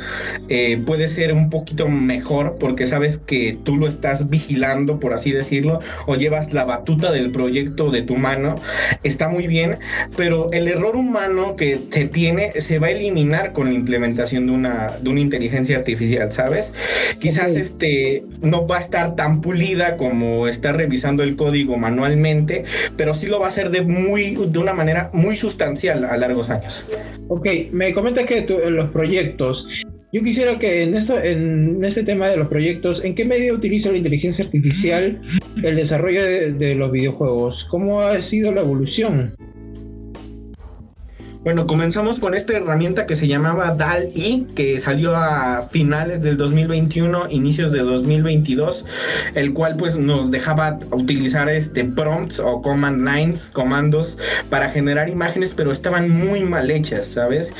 eh, 0.49 0.81
puede 0.85 1.09
ser 1.09 1.33
un 1.33 1.51
poquito 1.51 1.89
mejor 1.89 2.57
porque 2.59 2.87
sabes 2.87 3.19
que 3.19 3.59
tú 3.63 3.77
lo 3.77 3.87
estás 3.87 4.31
vigilando, 4.31 4.99
por 4.99 5.13
así 5.13 5.31
decirlo, 5.31 5.79
o 6.07 6.17
llevas 6.17 6.53
la 6.53 6.65
batuta 6.65 7.13
del 7.13 7.33
proyecto 7.33 7.91
de 7.91 8.03
tu 8.03 8.17
mano, 8.17 8.55
está 9.03 9.29
muy 9.29 9.47
bien, 9.47 9.77
pero 10.17 10.51
el 10.53 10.69
error 10.69 10.97
humano 10.97 11.57
que 11.57 11.79
se 11.91 12.07
tiene 12.07 12.53
se 12.61 12.79
va 12.79 12.87
a 12.87 12.91
eliminar 12.91 13.53
con 13.53 13.69
la 13.69 13.75
implementación 13.75 14.47
de 14.47 14.53
una, 14.55 14.87
de 15.01 15.11
una 15.11 15.21
inteligencia 15.21 15.77
artificial, 15.77 16.33
¿sabes? 16.33 16.73
Quizás 17.21 17.57
este 17.57 18.25
no 18.43 18.67
va 18.67 18.77
a 18.77 18.81
estar 18.81 19.15
tan 19.17 19.41
pulida 19.41 19.97
como 19.97 20.49
está 20.49 20.73
revisando 20.73 21.23
el 21.23 21.37
código 21.37 21.77
manualmente, 21.77 22.65
pero 22.97 23.12
sí 23.15 23.27
lo 23.27 23.41
va 23.41 23.47
a 23.47 23.49
hacer 23.49 23.71
de 23.71 23.83
muy 23.83 24.35
de 24.35 24.59
una 24.59 24.75
manera 24.75 25.11
muy 25.13 25.37
sustancial 25.37 26.05
a 26.05 26.17
largos 26.17 26.51
años. 26.51 26.87
Ok, 27.29 27.47
me 27.73 27.93
comentas 27.93 28.27
que 28.27 28.43
los 28.43 28.91
proyectos. 28.91 29.65
Yo 30.13 30.23
quisiera 30.23 30.59
que 30.59 30.83
en 30.83 30.95
esto, 30.95 31.19
en 31.23 31.83
este 31.83 32.03
tema 32.03 32.29
de 32.29 32.37
los 32.37 32.49
proyectos, 32.49 33.01
¿en 33.03 33.15
qué 33.15 33.25
medida 33.25 33.55
utiliza 33.55 33.91
la 33.91 33.97
inteligencia 33.97 34.45
artificial 34.45 35.21
el 35.63 35.77
desarrollo 35.77 36.23
de, 36.23 36.53
de 36.53 36.75
los 36.75 36.93
videojuegos? 36.93 37.57
¿Cómo 37.71 38.03
ha 38.03 38.19
sido 38.29 38.53
la 38.53 38.61
evolución? 38.61 39.35
Bueno, 41.45 41.67
comenzamos 41.67 42.21
con 42.21 42.35
esta 42.37 42.53
herramienta 42.53 43.05
que 43.05 43.17
se 43.17 43.27
llamaba 43.27 43.75
DAL-I, 43.75 44.47
que 44.55 44.79
salió 44.79 45.17
a 45.17 45.69
finales 45.73 46.23
del 46.23 46.37
2021, 46.37 47.31
inicios 47.31 47.73
de 47.73 47.81
2022, 47.81 48.85
el 49.35 49.53
cual 49.53 49.75
pues 49.77 49.97
nos 49.97 50.31
dejaba 50.31 50.79
utilizar 50.93 51.49
este 51.49 51.85
prompts 51.85 52.39
o 52.39 52.63
command 52.63 53.05
lines, 53.05 53.51
comandos 53.53 54.19
para 54.51 54.69
generar 54.69 55.09
imágenes, 55.09 55.53
pero 55.53 55.73
estaban 55.73 56.09
muy 56.11 56.43
mal 56.45 56.71
hechas, 56.71 57.09
¿sabes? 57.09 57.53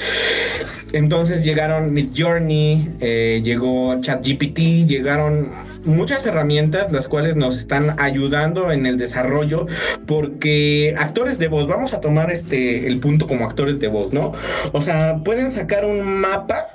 Entonces 0.93 1.45
llegaron 1.45 1.93
Midjourney, 1.93 2.97
eh, 3.01 3.41
llegó 3.43 4.01
ChatGPT, 4.01 4.87
llegaron 4.87 5.51
muchas 5.85 6.25
herramientas 6.27 6.93
las 6.93 7.09
cuales 7.09 7.37
nos 7.37 7.57
están 7.57 7.99
ayudando 7.99 8.71
en 8.71 8.87
el 8.87 8.99
desarrollo 8.99 9.67
porque 10.07 10.95
actores 10.99 11.39
de 11.39 11.49
voz, 11.49 11.67
vamos 11.67 11.93
a 11.95 12.01
tomar 12.01 12.31
este 12.31 12.87
el 12.87 13.01
punto 13.01 13.27
como 13.27 13.47
actores 13.47 13.81
de 13.81 13.89
voz, 13.89 14.13
¿no? 14.13 14.33
O 14.73 14.81
sea, 14.81 15.17
pueden 15.25 15.51
sacar 15.53 15.85
un 15.85 16.21
mapa, 16.21 16.69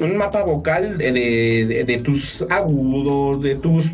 un 0.00 0.16
mapa 0.16 0.42
vocal 0.42 0.98
de, 0.98 1.84
de, 1.86 1.98
tus 1.98 2.44
agudos, 2.50 3.42
de 3.42 3.56
tus 3.56 3.92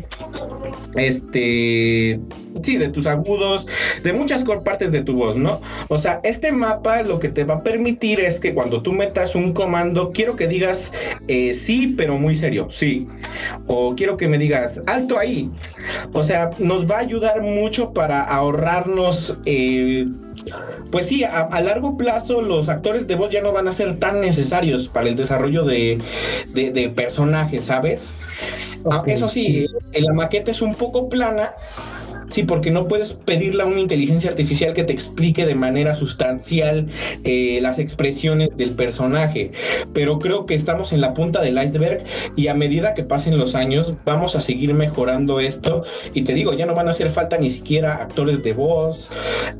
este 0.95 2.19
sí, 2.61 2.77
de 2.77 2.89
tus 2.89 3.07
agudos, 3.07 3.67
de 4.03 4.13
muchas 4.13 4.43
partes 4.63 4.91
de 4.91 5.01
tu 5.01 5.15
voz, 5.15 5.37
¿no? 5.37 5.59
O 5.87 5.97
sea, 5.97 6.19
este 6.23 6.51
mapa 6.51 7.01
lo 7.03 7.19
que 7.19 7.29
te 7.29 7.43
va 7.43 7.55
a 7.55 7.63
permitir 7.63 8.19
es 8.19 8.39
que 8.39 8.53
cuando 8.53 8.81
tú 8.81 8.91
metas 8.91 9.35
un 9.35 9.53
comando, 9.53 10.11
quiero 10.13 10.35
que 10.35 10.47
digas 10.47 10.91
eh, 11.27 11.53
sí, 11.53 11.93
pero 11.97 12.17
muy 12.17 12.37
serio, 12.37 12.67
sí. 12.69 13.07
O 13.67 13.95
quiero 13.95 14.17
que 14.17 14.27
me 14.27 14.37
digas 14.37 14.81
alto 14.85 15.17
ahí. 15.17 15.49
O 16.13 16.23
sea, 16.23 16.51
nos 16.59 16.89
va 16.89 16.97
a 16.97 16.99
ayudar 16.99 17.41
mucho 17.41 17.93
para 17.93 18.23
ahorrarnos. 18.23 19.37
Eh, 19.45 20.05
pues 20.91 21.07
sí, 21.07 21.23
a, 21.23 21.61
largo 21.61 21.97
plazo 21.97 22.41
los 22.41 22.69
actores 22.69 23.07
de 23.07 23.15
voz 23.15 23.31
ya 23.31 23.41
no 23.41 23.51
van 23.51 23.67
a 23.67 23.73
ser 23.73 23.99
tan 23.99 24.21
necesarios 24.21 24.87
para 24.87 25.09
el 25.09 25.15
desarrollo 25.15 25.63
de, 25.63 25.97
de, 26.53 26.89
personajes, 26.89 27.65
¿sabes? 27.65 28.13
Ah, 28.89 29.03
eso 29.07 29.29
sí, 29.29 29.67
la 29.93 30.13
maqueta 30.13 30.51
es 30.51 30.61
un 30.61 30.75
poco 30.75 31.09
plana, 31.09 31.53
Sí, 32.29 32.43
porque 32.43 32.71
no 32.71 32.87
puedes 32.87 33.13
pedirle 33.13 33.63
a 33.63 33.65
una 33.65 33.79
inteligencia 33.79 34.29
artificial 34.29 34.73
que 34.73 34.83
te 34.83 34.93
explique 34.93 35.45
de 35.45 35.55
manera 35.55 35.95
sustancial 35.95 36.87
eh, 37.23 37.59
las 37.61 37.79
expresiones 37.79 38.55
del 38.57 38.71
personaje. 38.71 39.51
Pero 39.93 40.19
creo 40.19 40.45
que 40.45 40.55
estamos 40.55 40.93
en 40.93 41.01
la 41.01 41.13
punta 41.13 41.41
del 41.41 41.61
iceberg 41.61 42.03
y 42.35 42.47
a 42.47 42.53
medida 42.53 42.93
que 42.93 43.03
pasen 43.03 43.37
los 43.37 43.55
años 43.55 43.93
vamos 44.05 44.35
a 44.35 44.41
seguir 44.41 44.73
mejorando 44.73 45.39
esto. 45.39 45.83
Y 46.13 46.23
te 46.23 46.33
digo, 46.33 46.53
ya 46.53 46.65
no 46.65 46.75
van 46.75 46.87
a 46.87 46.91
hacer 46.91 47.11
falta 47.11 47.37
ni 47.37 47.49
siquiera 47.49 47.95
actores 47.95 48.43
de 48.43 48.53
voz, 48.53 49.09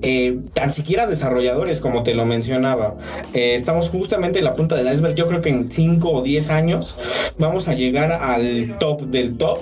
eh, 0.02 0.40
tan 0.54 0.74
siquiera 0.74 1.08
desarrolladores, 1.08 1.80
como 1.80 2.04
te 2.04 2.14
lo 2.14 2.26
mencionaba. 2.26 2.96
Eh, 3.34 3.56
estamos 3.56 3.90
justamente 3.90 4.40
en 4.40 4.46
la 4.46 4.56
punta 4.56 4.76
del 4.76 4.92
iceberg. 4.92 5.16
Yo 5.16 5.28
creo 5.28 5.42
que 5.42 5.50
en 5.50 5.70
5 5.70 6.12
o 6.12 6.22
10 6.22 6.50
años 6.50 6.98
vamos 7.38 7.68
a 7.68 7.74
llegar 7.74 8.12
al 8.12 8.78
top 8.80 9.02
del 9.04 9.38
top. 9.38 9.60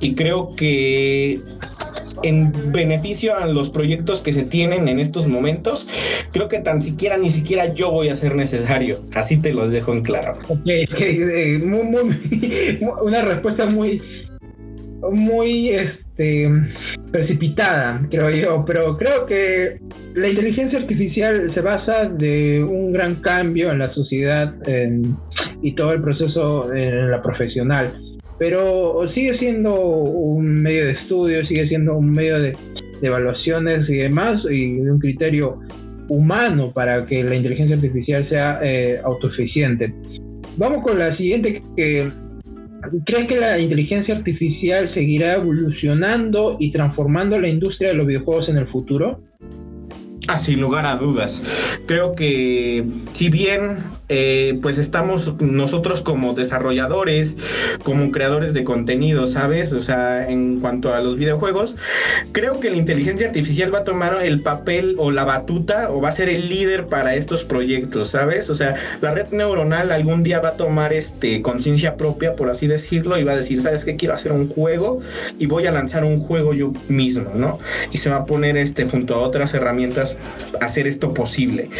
Y 0.00 0.14
creo 0.14 0.54
que 0.54 1.40
en 2.22 2.52
beneficio 2.72 3.36
a 3.36 3.46
los 3.46 3.70
proyectos 3.70 4.20
que 4.20 4.32
se 4.32 4.44
tienen 4.44 4.88
en 4.88 4.98
estos 4.98 5.26
momentos, 5.26 5.88
creo 6.32 6.48
que 6.48 6.58
tan 6.58 6.82
siquiera 6.82 7.16
ni 7.16 7.30
siquiera 7.30 7.72
yo 7.72 7.90
voy 7.90 8.08
a 8.08 8.16
ser 8.16 8.34
necesario. 8.34 9.00
Así 9.14 9.36
te 9.36 9.52
lo 9.52 9.68
dejo 9.68 9.92
en 9.92 10.02
claro. 10.02 10.38
Eh, 10.98 11.60
una 13.02 13.22
respuesta 13.22 13.66
muy, 13.66 14.00
muy 15.12 15.70
este, 15.70 16.48
precipitada, 17.10 18.00
creo 18.10 18.30
yo, 18.30 18.64
pero 18.66 18.96
creo 18.96 19.26
que 19.26 19.76
la 20.14 20.28
inteligencia 20.28 20.78
artificial 20.78 21.50
se 21.50 21.60
basa 21.60 22.04
de 22.04 22.64
un 22.64 22.92
gran 22.92 23.16
cambio 23.16 23.70
en 23.70 23.78
la 23.78 23.92
sociedad 23.94 24.54
y 25.62 25.74
todo 25.74 25.92
el 25.92 26.02
proceso 26.02 26.72
en 26.74 27.10
la 27.10 27.22
profesional 27.22 27.92
pero 28.38 28.96
sigue 29.14 29.38
siendo 29.38 29.74
un 29.74 30.54
medio 30.62 30.86
de 30.86 30.92
estudio, 30.92 31.44
sigue 31.46 31.68
siendo 31.68 31.96
un 31.96 32.10
medio 32.10 32.40
de, 32.40 32.52
evaluaciones 33.02 33.88
y 33.88 33.94
demás, 33.96 34.42
y 34.50 34.80
un 34.80 34.98
criterio 34.98 35.54
humano 36.08 36.72
para 36.72 37.04
que 37.06 37.22
la 37.22 37.34
inteligencia 37.34 37.76
artificial 37.76 38.28
sea 38.28 38.60
eh, 38.62 38.98
autosuficiente. 39.04 39.92
Vamos 40.56 40.82
con 40.82 40.98
la 40.98 41.16
siguiente 41.16 41.60
¿Crees 43.04 43.26
que 43.26 43.38
la 43.38 43.58
inteligencia 43.58 44.14
artificial 44.14 44.92
seguirá 44.94 45.34
evolucionando 45.34 46.56
y 46.58 46.70
transformando 46.70 47.38
la 47.38 47.48
industria 47.48 47.88
de 47.88 47.94
los 47.94 48.06
videojuegos 48.06 48.48
en 48.48 48.58
el 48.58 48.68
futuro? 48.68 49.20
Ah, 50.28 50.38
sin 50.38 50.60
lugar 50.60 50.86
a 50.86 50.96
dudas. 50.96 51.42
Creo 51.86 52.14
que 52.14 52.84
si 53.12 53.28
bien 53.28 53.78
eh, 54.08 54.58
pues 54.62 54.78
estamos 54.78 55.40
nosotros 55.40 56.02
como 56.02 56.34
desarrolladores, 56.34 57.36
como 57.82 58.10
creadores 58.12 58.52
de 58.52 58.62
contenido, 58.62 59.26
¿sabes? 59.26 59.72
O 59.72 59.82
sea, 59.82 60.28
en 60.28 60.60
cuanto 60.60 60.94
a 60.94 61.00
los 61.00 61.16
videojuegos, 61.16 61.76
creo 62.32 62.60
que 62.60 62.70
la 62.70 62.76
inteligencia 62.76 63.26
artificial 63.26 63.74
va 63.74 63.80
a 63.80 63.84
tomar 63.84 64.18
el 64.22 64.42
papel 64.42 64.94
o 64.98 65.10
la 65.10 65.24
batuta 65.24 65.90
o 65.90 66.00
va 66.00 66.10
a 66.10 66.12
ser 66.12 66.28
el 66.28 66.48
líder 66.48 66.86
para 66.86 67.14
estos 67.16 67.44
proyectos, 67.44 68.10
¿sabes? 68.10 68.48
O 68.50 68.54
sea, 68.54 68.76
la 69.00 69.12
red 69.12 69.28
neuronal 69.32 69.90
algún 69.90 70.22
día 70.22 70.40
va 70.40 70.50
a 70.50 70.56
tomar 70.56 70.92
este 70.92 71.42
conciencia 71.42 71.96
propia, 71.96 72.36
por 72.36 72.50
así 72.50 72.66
decirlo, 72.66 73.18
y 73.18 73.24
va 73.24 73.32
a 73.32 73.36
decir, 73.36 73.60
¿sabes 73.62 73.84
qué? 73.84 73.96
Quiero 73.96 74.14
hacer 74.14 74.32
un 74.32 74.48
juego 74.48 75.00
y 75.38 75.46
voy 75.46 75.66
a 75.66 75.72
lanzar 75.72 76.04
un 76.04 76.20
juego 76.20 76.54
yo 76.54 76.72
mismo, 76.88 77.30
¿no? 77.34 77.58
Y 77.90 77.98
se 77.98 78.10
va 78.10 78.16
a 78.16 78.24
poner 78.24 78.56
este 78.56 78.84
junto 78.84 79.14
a 79.16 79.18
otras 79.18 79.52
herramientas 79.54 80.16
hacer 80.60 80.86
esto 80.86 81.12
posible. 81.12 81.70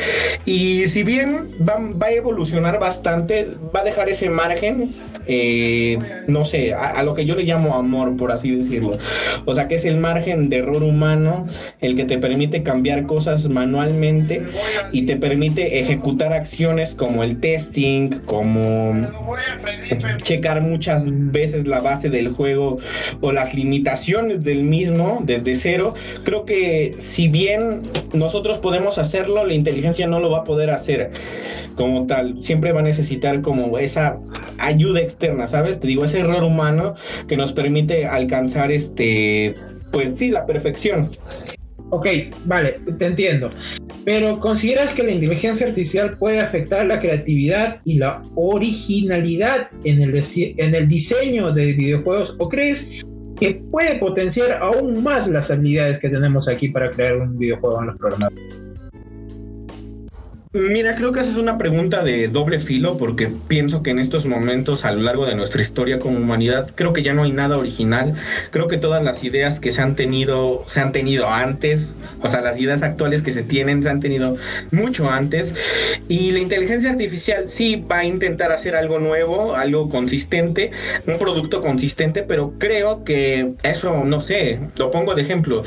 Y 0.45 0.87
si 0.89 1.03
bien 1.03 1.49
va, 1.67 1.77
va 1.79 2.07
a 2.07 2.16
evolucionar 2.17 2.79
bastante, 2.79 3.49
va 3.75 3.81
a 3.81 3.85
dejar 3.85 4.09
ese 4.09 4.31
margen, 4.31 4.95
eh, 5.27 5.99
no 6.27 6.45
sé, 6.45 6.75
a, 6.75 7.03
lo 7.03 7.15
que 7.15 7.25
yo 7.25 7.35
le 7.35 7.45
llamo 7.45 7.75
amor, 7.75 8.17
por 8.17 8.33
así 8.33 8.51
decirlo. 8.51 8.99
O 9.45 9.55
sea, 9.55 9.69
que 9.69 9.77
es 9.77 9.85
el 9.85 9.99
margen 9.99 10.49
de 10.49 10.59
error 10.59 10.83
humano, 10.83 11.47
el 11.81 11.97
que 11.97 12.05
te 12.05 12.19
permite 12.19 12.63
cambiar 12.63 13.07
cosas 13.07 13.49
manualmente 13.49 14.47
y 14.93 15.03
te 15.03 15.17
permite 15.17 15.81
ejecutar 15.81 16.33
acciones 16.33 16.95
como 16.95 17.23
el 17.23 17.41
testing, 17.41 18.11
como 18.27 19.01
checar 20.23 20.63
muchas 20.63 21.07
veces 21.11 21.67
la 21.67 21.81
base 21.81 22.11
del 22.11 22.29
juego 22.29 22.79
o 23.21 23.33
las 23.33 23.55
limitaciones 23.55 24.45
del 24.45 24.63
mismo 24.63 25.21
desde 25.23 25.55
cero. 25.55 25.95
Creo 26.25 26.45
que 26.45 26.93
si 26.99 27.29
bien 27.29 27.83
nosotros 28.13 28.59
podemos 28.59 28.99
hacerlo, 28.99 29.47
la 29.47 29.55
inteligencia 29.55 30.07
no 30.07 30.21
lo 30.21 30.31
va 30.31 30.39
a 30.39 30.45
poder 30.45 30.71
hacer 30.71 31.11
como 31.77 32.06
Siempre 32.41 32.73
va 32.73 32.81
a 32.81 32.85
necesitar 32.85 33.41
como 33.41 33.79
esa 33.79 34.19
ayuda 34.59 35.01
externa, 35.01 35.47
¿sabes? 35.47 35.81
Te 35.81 35.87
digo, 35.87 36.05
ese 36.05 36.21
error 36.21 36.43
humano 36.43 36.95
que 37.29 37.37
nos 37.37 37.53
permite 37.53 38.07
alcanzar 38.07 38.71
este, 38.71 39.55
pues 39.93 40.19
sí, 40.19 40.31
la 40.31 40.47
perfección. 40.47 41.11
Ok, 41.91 42.07
vale, 42.47 42.77
te 42.99 43.07
entiendo. 43.07 43.49
Pero 44.05 44.39
¿consideras 44.41 44.95
que 44.95 45.03
la 45.03 45.13
inteligencia 45.13 45.67
artificial 45.67 46.17
puede 46.19 46.41
afectar 46.41 46.87
la 46.87 47.01
creatividad 47.01 47.81
y 47.85 47.99
la 47.99 48.23
originalidad 48.35 49.69
en 49.85 50.03
el, 50.03 50.25
en 50.35 50.75
el 50.75 50.89
diseño 50.89 51.53
de 51.53 51.73
videojuegos? 51.73 52.35
¿O 52.39 52.49
crees 52.49 53.05
que 53.39 53.61
puede 53.71 53.97
potenciar 53.97 54.59
aún 54.63 55.03
más 55.03 55.29
las 55.29 55.51
habilidades 55.51 56.01
que 56.01 56.09
tenemos 56.09 56.47
aquí 56.49 56.69
para 56.69 56.91
crear 56.91 57.17
un 57.17 57.39
videojuego 57.39 57.81
en 57.81 57.87
los 57.89 57.99
programadores? 57.99 58.66
Mira, 60.57 60.95
creo 60.95 61.13
que 61.13 61.21
esa 61.21 61.29
es 61.29 61.37
una 61.37 61.59
pregunta 61.59 62.03
de 62.03 62.29
doble 62.29 62.61
filo 62.61 62.97
porque 62.97 63.31
pienso 63.47 63.83
que 63.83 63.91
en 63.91 63.99
estos 63.99 64.25
momentos 64.25 64.87
a 64.87 64.93
lo 64.93 65.03
largo 65.03 65.27
de 65.27 65.35
nuestra 65.35 65.61
historia 65.61 65.99
como 65.99 66.17
humanidad 66.19 66.71
creo 66.75 66.95
que 66.95 67.03
ya 67.03 67.13
no 67.13 67.25
hay 67.25 67.33
nada 67.33 67.59
original. 67.59 68.15
Creo 68.53 68.67
que 68.67 68.79
todas 68.79 69.05
las 69.05 69.23
ideas 69.23 69.61
que 69.61 69.71
se 69.71 69.83
han 69.83 69.97
tenido 69.97 70.65
se 70.67 70.81
han 70.81 70.93
tenido 70.93 71.29
antes, 71.29 71.97
o 72.23 72.31
sea, 72.31 72.41
las 72.41 72.59
ideas 72.59 72.83
actuales 72.83 73.23
que 73.23 73.33
se 73.33 73.43
tienen 73.43 73.83
se 73.83 73.91
han 73.91 74.01
tenido 74.01 74.39
mucho 74.71 75.11
antes 75.11 75.53
y 76.09 76.31
la 76.31 76.39
inteligencia 76.39 76.89
artificial 76.89 77.51
sí 77.51 77.77
va 77.77 77.99
a 77.99 78.05
intentar 78.07 78.51
hacer 78.51 78.77
algo 78.77 78.99
nuevo, 78.99 79.55
algo 79.57 79.91
consistente, 79.91 80.71
un 81.07 81.19
producto 81.19 81.61
consistente, 81.61 82.23
pero 82.23 82.55
creo 82.59 83.05
que 83.05 83.53
eso 83.63 84.05
no 84.05 84.23
sé, 84.23 84.59
lo 84.79 84.91
pongo 84.91 85.15
de 85.15 85.21
ejemplo. 85.21 85.65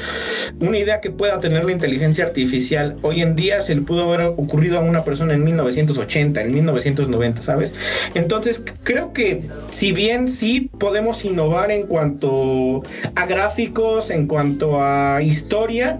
Una 0.62 0.80
idea 0.80 1.00
que 1.00 1.12
pueda 1.12 1.38
tener 1.38 1.64
la 1.64 1.74
inteligencia 1.74 2.26
artificial 2.26 2.96
hoy 3.04 3.22
en 3.22 3.36
día 3.36 3.62
se 3.62 3.76
le 3.76 3.84
pudo 3.84 4.12
haber 4.12 4.34
ocurrido 4.36 4.79
a 4.80 4.84
una 4.84 5.04
persona 5.04 5.34
en 5.34 5.44
1980, 5.44 6.42
en 6.42 6.52
1990, 6.52 7.42
¿sabes? 7.42 7.74
Entonces, 8.14 8.64
creo 8.84 9.14
que 9.14 9.48
si 9.70 9.92
bien 9.92 10.28
sí 10.28 10.70
podemos 10.80 11.24
innovar 11.26 11.72
en 11.72 11.84
cuanto 11.84 12.84
a 13.16 13.26
gráficos, 13.26 14.10
en 14.10 14.28
cuanto 14.28 14.82
a 14.82 15.22
historia, 15.22 16.00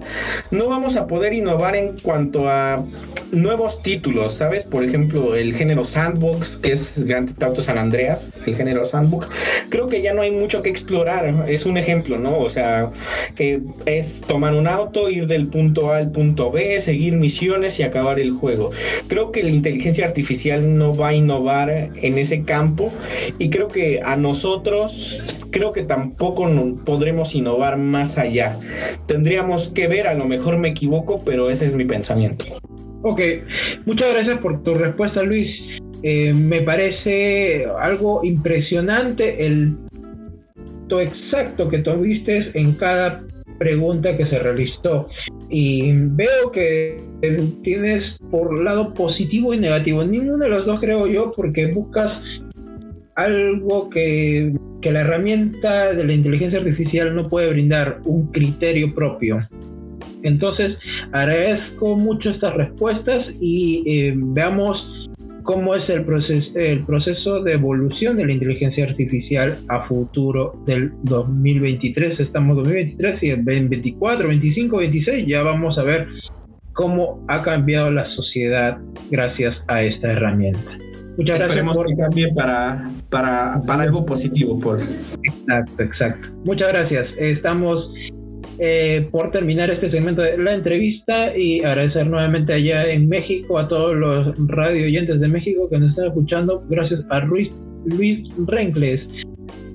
no 0.50 0.68
vamos 0.68 0.96
a 0.96 1.06
poder 1.06 1.32
innovar 1.32 1.76
en 1.76 1.98
cuanto 1.98 2.48
a 2.48 2.84
nuevos 3.32 3.82
títulos, 3.82 4.34
¿sabes? 4.34 4.64
Por 4.64 4.84
ejemplo, 4.84 5.34
el 5.36 5.54
género 5.54 5.84
sandbox, 5.84 6.56
que 6.56 6.72
es 6.72 6.94
Grand 7.04 7.36
Theft 7.38 7.60
San 7.60 7.78
Andreas, 7.78 8.30
el 8.46 8.56
género 8.56 8.84
sandbox, 8.84 9.28
creo 9.68 9.86
que 9.86 10.02
ya 10.02 10.14
no 10.14 10.22
hay 10.22 10.30
mucho 10.30 10.62
que 10.62 10.70
explorar, 10.70 11.44
es 11.48 11.66
un 11.66 11.76
ejemplo, 11.76 12.18
¿no? 12.18 12.38
O 12.38 12.48
sea, 12.48 12.90
que 13.36 13.60
es 13.86 14.20
tomar 14.20 14.54
un 14.54 14.66
auto, 14.66 15.08
ir 15.08 15.26
del 15.26 15.48
punto 15.48 15.92
A 15.92 15.98
al 15.98 16.10
punto 16.10 16.50
B, 16.50 16.80
seguir 16.80 17.14
misiones 17.14 17.78
y 17.78 17.82
acabar 17.82 18.18
el 18.18 18.32
juego. 18.32 18.69
Creo 19.08 19.32
que 19.32 19.42
la 19.42 19.50
inteligencia 19.50 20.06
artificial 20.06 20.76
no 20.76 20.94
va 20.94 21.08
a 21.08 21.14
innovar 21.14 21.70
en 21.70 22.18
ese 22.18 22.44
campo 22.44 22.92
y 23.38 23.50
creo 23.50 23.68
que 23.68 24.00
a 24.04 24.16
nosotros, 24.16 25.22
creo 25.50 25.72
que 25.72 25.82
tampoco 25.82 26.46
podremos 26.84 27.34
innovar 27.34 27.76
más 27.76 28.18
allá. 28.18 28.58
Tendríamos 29.06 29.70
que 29.70 29.88
ver, 29.88 30.06
a 30.06 30.14
lo 30.14 30.26
mejor 30.26 30.58
me 30.58 30.68
equivoco, 30.68 31.18
pero 31.24 31.50
ese 31.50 31.66
es 31.66 31.74
mi 31.74 31.84
pensamiento. 31.84 32.44
Ok, 33.02 33.20
muchas 33.86 34.12
gracias 34.12 34.38
por 34.40 34.62
tu 34.62 34.74
respuesta, 34.74 35.22
Luis. 35.22 35.48
Eh, 36.02 36.32
me 36.32 36.62
parece 36.62 37.66
algo 37.78 38.24
impresionante 38.24 39.44
el 39.44 39.74
to 40.88 41.00
exacto 41.00 41.68
que 41.68 41.78
tuviste 41.78 42.50
en 42.54 42.72
cada 42.72 43.22
pregunta 43.60 44.16
que 44.16 44.24
se 44.24 44.38
realizó. 44.38 45.08
Y 45.50 45.92
veo 45.92 46.50
que 46.50 46.96
tienes 47.62 48.16
por 48.30 48.58
lado 48.58 48.94
positivo 48.94 49.52
y 49.52 49.58
negativo. 49.58 50.02
Ninguno 50.02 50.38
de 50.38 50.48
los 50.48 50.64
dos 50.64 50.80
creo 50.80 51.06
yo, 51.06 51.32
porque 51.36 51.66
buscas 51.66 52.22
algo 53.14 53.90
que, 53.90 54.54
que 54.80 54.92
la 54.92 55.00
herramienta 55.00 55.92
de 55.92 56.04
la 56.04 56.14
inteligencia 56.14 56.58
artificial 56.58 57.14
no 57.14 57.28
puede 57.28 57.50
brindar, 57.50 58.00
un 58.06 58.28
criterio 58.28 58.94
propio. 58.94 59.46
Entonces, 60.22 60.78
agradezco 61.12 61.96
mucho 61.96 62.30
estas 62.30 62.54
respuestas 62.54 63.30
y 63.40 63.82
eh, 63.86 64.14
veamos 64.16 64.99
cómo 65.42 65.74
es 65.74 65.88
el 65.88 66.04
proceso, 66.04 66.50
el 66.54 66.84
proceso 66.84 67.42
de 67.42 67.52
evolución 67.52 68.16
de 68.16 68.26
la 68.26 68.32
inteligencia 68.32 68.84
artificial 68.84 69.56
a 69.68 69.86
futuro 69.86 70.52
del 70.66 70.90
2023. 71.04 72.20
Estamos 72.20 72.56
en 72.58 72.64
2023 72.64 73.22
y 73.22 73.30
en 73.30 73.44
2024, 73.44 74.28
25, 74.28 74.76
26 74.78 75.26
ya 75.26 75.42
vamos 75.42 75.78
a 75.78 75.82
ver 75.82 76.06
cómo 76.72 77.22
ha 77.28 77.42
cambiado 77.42 77.90
la 77.90 78.06
sociedad 78.10 78.78
gracias 79.10 79.56
a 79.68 79.82
esta 79.82 80.12
herramienta. 80.12 80.78
Muchas 81.16 81.38
gracias 81.38 81.76
por... 81.76 81.86
que 81.86 81.96
cambie 81.96 82.32
para, 82.32 82.90
para, 83.10 83.60
para 83.66 83.82
algo 83.82 84.06
positivo, 84.06 84.58
por 84.58 84.80
Exacto, 84.80 85.82
exacto. 85.82 86.28
Muchas 86.46 86.68
gracias. 86.68 87.06
Estamos 87.18 87.92
eh, 88.60 89.08
por 89.10 89.30
terminar 89.30 89.70
este 89.70 89.88
segmento 89.90 90.20
de 90.22 90.36
la 90.36 90.52
entrevista 90.54 91.34
y 91.36 91.62
agradecer 91.64 92.06
nuevamente 92.06 92.52
allá 92.52 92.86
en 92.92 93.08
México 93.08 93.58
a 93.58 93.66
todos 93.66 93.96
los 93.96 94.32
radio 94.48 94.84
oyentes 94.84 95.18
de 95.20 95.28
México 95.28 95.66
que 95.70 95.78
nos 95.78 95.90
están 95.90 96.08
escuchando. 96.08 96.60
Gracias 96.68 97.04
a 97.10 97.20
Luis, 97.20 97.48
Luis 97.86 98.22
Rencles. 98.46 99.00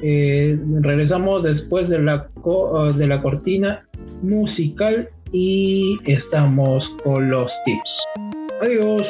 Eh, 0.04 0.58
regresamos 0.82 1.42
después 1.42 1.90
de 1.90 2.00
la, 2.04 2.28
co- 2.42 2.94
de 2.94 3.08
la 3.08 3.22
cortina 3.22 3.88
musical 4.22 5.10
y 5.32 5.98
estamos 6.06 6.86
con 7.04 7.30
los 7.30 7.52
tips. 7.66 7.90
Adiós. 8.62 9.02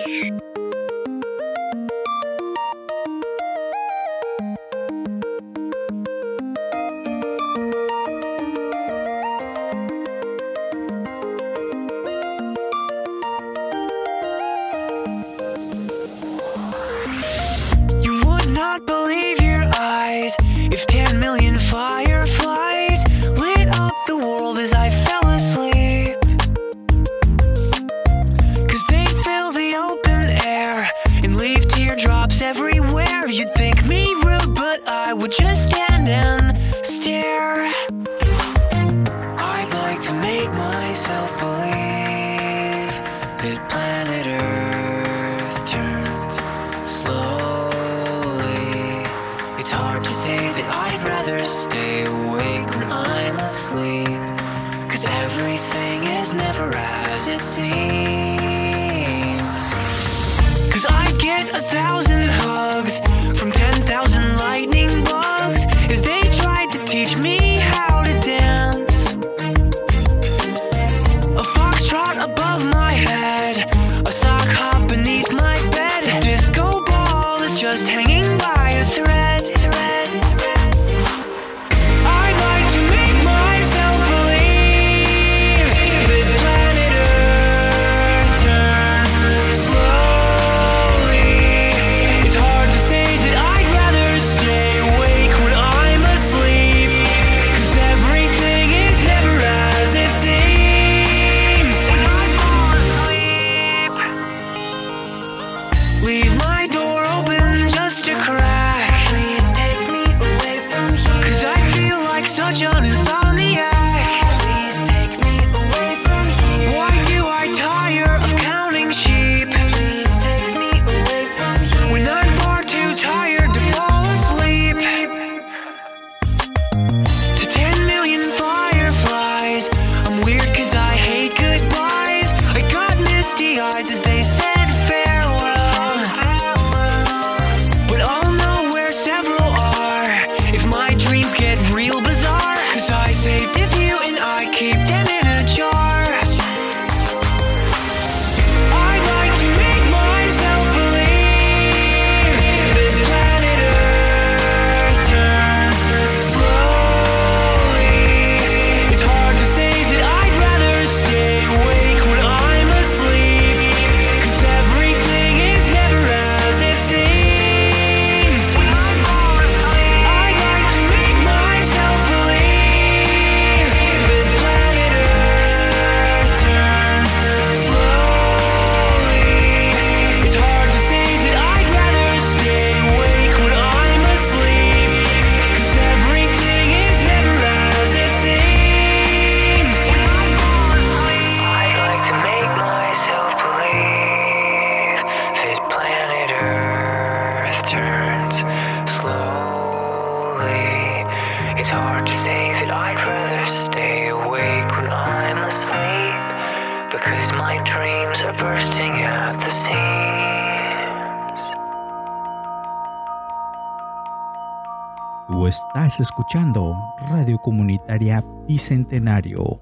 Escuchando 216.00 216.76
Radio 217.10 217.38
Comunitaria 217.38 218.24
Bicentenario. 218.48 219.60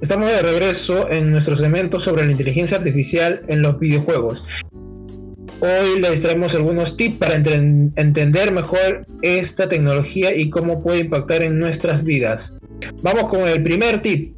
Estamos 0.00 0.26
de 0.28 0.42
regreso 0.42 1.10
en 1.10 1.30
nuestro 1.30 1.56
segmento 1.56 2.00
sobre 2.00 2.24
la 2.24 2.32
inteligencia 2.32 2.78
artificial 2.78 3.40
en 3.48 3.62
los 3.62 3.78
videojuegos. 3.78 4.42
Hoy 5.60 6.00
les 6.00 6.22
traemos 6.22 6.48
algunos 6.54 6.96
tips 6.96 7.16
para 7.16 7.34
enten- 7.34 7.92
entender 7.96 8.52
mejor 8.52 9.02
esta 9.22 9.68
tecnología 9.68 10.34
y 10.34 10.48
cómo 10.48 10.82
puede 10.82 11.00
impactar 11.00 11.42
en 11.42 11.58
nuestras 11.58 12.02
vidas. 12.02 12.50
Vamos 13.02 13.28
con 13.28 13.46
el 13.46 13.62
primer 13.62 14.00
tip. 14.00 14.36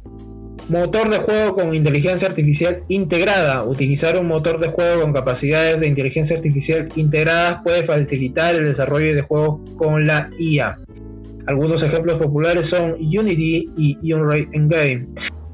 Motor 0.69 1.09
de 1.09 1.17
juego 1.17 1.55
con 1.55 1.75
inteligencia 1.75 2.27
artificial 2.27 2.79
integrada. 2.87 3.63
Utilizar 3.63 4.17
un 4.17 4.27
motor 4.27 4.59
de 4.59 4.69
juego 4.69 5.01
con 5.01 5.13
capacidades 5.13 5.79
de 5.79 5.87
inteligencia 5.87 6.37
artificial 6.37 6.87
integradas 6.95 7.61
puede 7.63 7.85
facilitar 7.85 8.55
el 8.55 8.65
desarrollo 8.65 9.13
de 9.13 9.21
juegos 9.21 9.59
con 9.75 10.05
la 10.05 10.29
IA. 10.39 10.77
Algunos 11.47 11.83
ejemplos 11.83 12.17
populares 12.17 12.69
son 12.69 12.93
Unity 12.93 13.69
y 13.75 14.13
Unreal 14.13 14.47
Engine. 14.53 15.05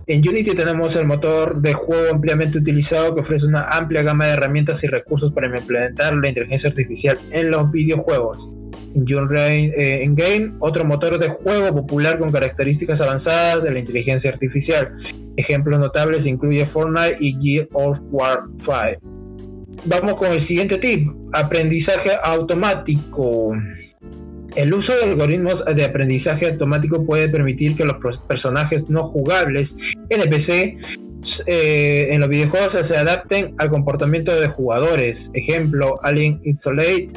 En 0.10 0.28
Unity 0.28 0.56
tenemos 0.56 0.96
el 0.96 1.06
motor 1.06 1.62
de 1.62 1.72
juego 1.72 2.12
ampliamente 2.12 2.58
utilizado 2.58 3.14
que 3.14 3.22
ofrece 3.22 3.46
una 3.46 3.66
amplia 3.66 4.02
gama 4.02 4.26
de 4.26 4.32
herramientas 4.32 4.84
y 4.84 4.88
recursos 4.88 5.32
para 5.32 5.56
implementar 5.56 6.16
la 6.16 6.30
inteligencia 6.30 6.70
artificial 6.70 7.16
en 7.30 7.52
los 7.52 7.72
videojuegos. 7.72 8.40
En 8.96 9.16
Unreal 9.16 9.52
eh, 9.52 10.04
Engine, 10.04 10.54
otro 10.62 10.84
motor 10.84 11.20
de 11.20 11.30
juego 11.30 11.76
popular 11.76 12.18
con 12.18 12.32
características 12.32 13.00
avanzadas 13.00 13.62
de 13.62 13.70
la 13.70 13.78
inteligencia 13.78 14.32
artificial. 14.32 14.90
Ejemplos 15.38 15.80
notables 15.80 16.26
incluye 16.26 16.66
Fortnite 16.66 17.18
y 17.20 17.36
Gear 17.40 17.68
of 17.74 18.00
War 18.12 18.40
5. 18.58 18.74
Vamos 19.86 20.14
con 20.16 20.32
el 20.32 20.48
siguiente 20.48 20.80
tip, 20.80 21.08
aprendizaje 21.34 22.14
automático. 22.24 23.54
El 24.56 24.74
uso 24.74 24.94
de 24.94 25.04
algoritmos 25.04 25.64
de 25.66 25.86
aprendizaje 25.86 26.48
automático 26.48 27.04
puede 27.06 27.30
permitir 27.30 27.76
que 27.76 27.86
los 27.86 27.98
personajes 28.28 28.90
no 28.90 29.10
jugables 29.10 29.70
NPC 30.10 30.78
eh, 31.46 32.08
en 32.12 32.20
los 32.20 32.30
videojuegos 32.30 32.86
se 32.88 32.98
adapten 32.98 33.54
al 33.58 33.70
comportamiento 33.70 34.40
de 34.40 34.48
jugadores. 34.48 35.22
Ejemplo, 35.34 36.00
Alien 36.04 36.42
Isolate. 36.44 37.10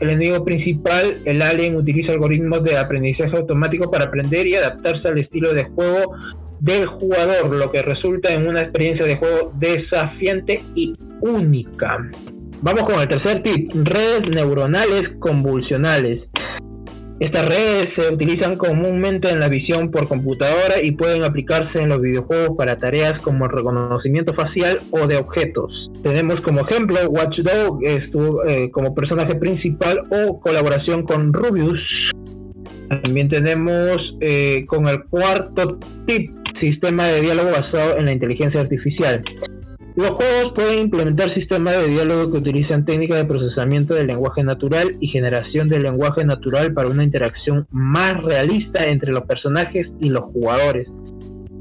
El 0.00 0.10
enemigo 0.10 0.44
principal, 0.44 1.14
el 1.24 1.40
alien, 1.40 1.76
utiliza 1.76 2.12
algoritmos 2.12 2.64
de 2.64 2.76
aprendizaje 2.76 3.36
automático 3.36 3.90
para 3.90 4.06
aprender 4.06 4.46
y 4.46 4.56
adaptarse 4.56 5.06
al 5.06 5.18
estilo 5.18 5.52
de 5.54 5.64
juego 5.64 6.16
del 6.60 6.86
jugador, 6.86 7.54
lo 7.54 7.70
que 7.70 7.82
resulta 7.82 8.32
en 8.32 8.46
una 8.46 8.62
experiencia 8.62 9.06
de 9.06 9.16
juego 9.16 9.52
desafiante 9.56 10.60
y 10.74 10.92
única. 11.20 11.98
Vamos 12.60 12.84
con 12.84 13.00
el 13.00 13.08
tercer 13.08 13.42
tip, 13.42 13.70
redes 13.74 14.28
neuronales 14.30 15.02
convulsionales. 15.20 16.22
Estas 17.20 17.46
redes 17.48 17.88
se 17.94 18.12
utilizan 18.12 18.56
comúnmente 18.56 19.30
en 19.30 19.38
la 19.38 19.48
visión 19.48 19.88
por 19.90 20.08
computadora 20.08 20.82
y 20.82 20.90
pueden 20.92 21.22
aplicarse 21.22 21.80
en 21.80 21.88
los 21.88 22.00
videojuegos 22.00 22.56
para 22.56 22.76
tareas 22.76 23.22
como 23.22 23.44
el 23.44 23.52
reconocimiento 23.52 24.34
facial 24.34 24.80
o 24.90 25.06
de 25.06 25.16
objetos. 25.16 25.92
Tenemos 26.02 26.40
como 26.40 26.62
ejemplo 26.68 26.98
Watch 27.08 27.38
Dogs 27.38 27.84
estuvo, 27.84 28.44
eh, 28.44 28.68
como 28.72 28.94
personaje 28.94 29.36
principal 29.36 30.02
o 30.10 30.40
colaboración 30.40 31.04
con 31.04 31.32
Rubius. 31.32 31.80
También 32.88 33.28
tenemos 33.28 33.96
eh, 34.20 34.64
con 34.66 34.88
el 34.88 35.04
cuarto 35.04 35.78
tip, 36.06 36.30
sistema 36.60 37.06
de 37.06 37.20
diálogo 37.20 37.50
basado 37.52 37.96
en 37.96 38.06
la 38.06 38.12
inteligencia 38.12 38.60
artificial. 38.60 39.22
Los 39.96 40.10
juegos 40.10 40.52
pueden 40.54 40.80
implementar 40.80 41.32
sistemas 41.34 41.76
de 41.76 41.86
diálogo 41.86 42.32
que 42.32 42.38
utilizan 42.38 42.84
técnicas 42.84 43.18
de 43.18 43.26
procesamiento 43.26 43.94
del 43.94 44.08
lenguaje 44.08 44.42
natural 44.42 44.88
y 44.98 45.06
generación 45.06 45.68
del 45.68 45.84
lenguaje 45.84 46.24
natural 46.24 46.72
para 46.72 46.88
una 46.88 47.04
interacción 47.04 47.68
más 47.70 48.20
realista 48.20 48.84
entre 48.86 49.12
los 49.12 49.22
personajes 49.22 49.86
y 50.00 50.08
los 50.08 50.24
jugadores. 50.24 50.88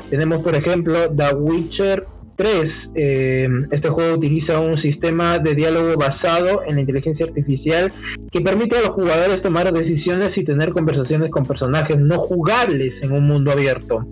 Tenemos 0.10 0.42
por 0.42 0.56
ejemplo 0.56 1.14
The 1.16 1.36
Witcher 1.36 2.06
3. 2.36 2.72
Eh, 2.96 3.48
este 3.70 3.90
juego 3.90 4.16
utiliza 4.16 4.60
un 4.60 4.78
sistema 4.78 5.38
de 5.38 5.54
diálogo 5.54 5.96
basado 5.96 6.64
en 6.68 6.76
la 6.76 6.82
inteligencia 6.82 7.28
artificial 7.28 7.92
que 8.32 8.42
permite 8.42 8.78
a 8.78 8.82
los 8.82 8.90
jugadores 8.90 9.44
tomar 9.44 9.72
decisiones 9.72 10.32
y 10.36 10.44
tener 10.44 10.72
conversaciones 10.72 11.30
con 11.30 11.46
personajes 11.46 11.98
no 12.00 12.18
jugables 12.18 12.96
en 13.04 13.12
un 13.12 13.28
mundo 13.28 13.52
abierto. 13.52 14.04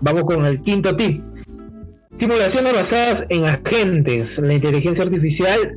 Vamos 0.00 0.22
con 0.22 0.44
el 0.46 0.60
quinto 0.60 0.96
tip. 0.96 1.22
Simulaciones 2.18 2.72
basadas 2.72 3.24
en 3.30 3.44
agentes. 3.44 4.36
La 4.38 4.52
inteligencia 4.54 5.04
artificial 5.04 5.74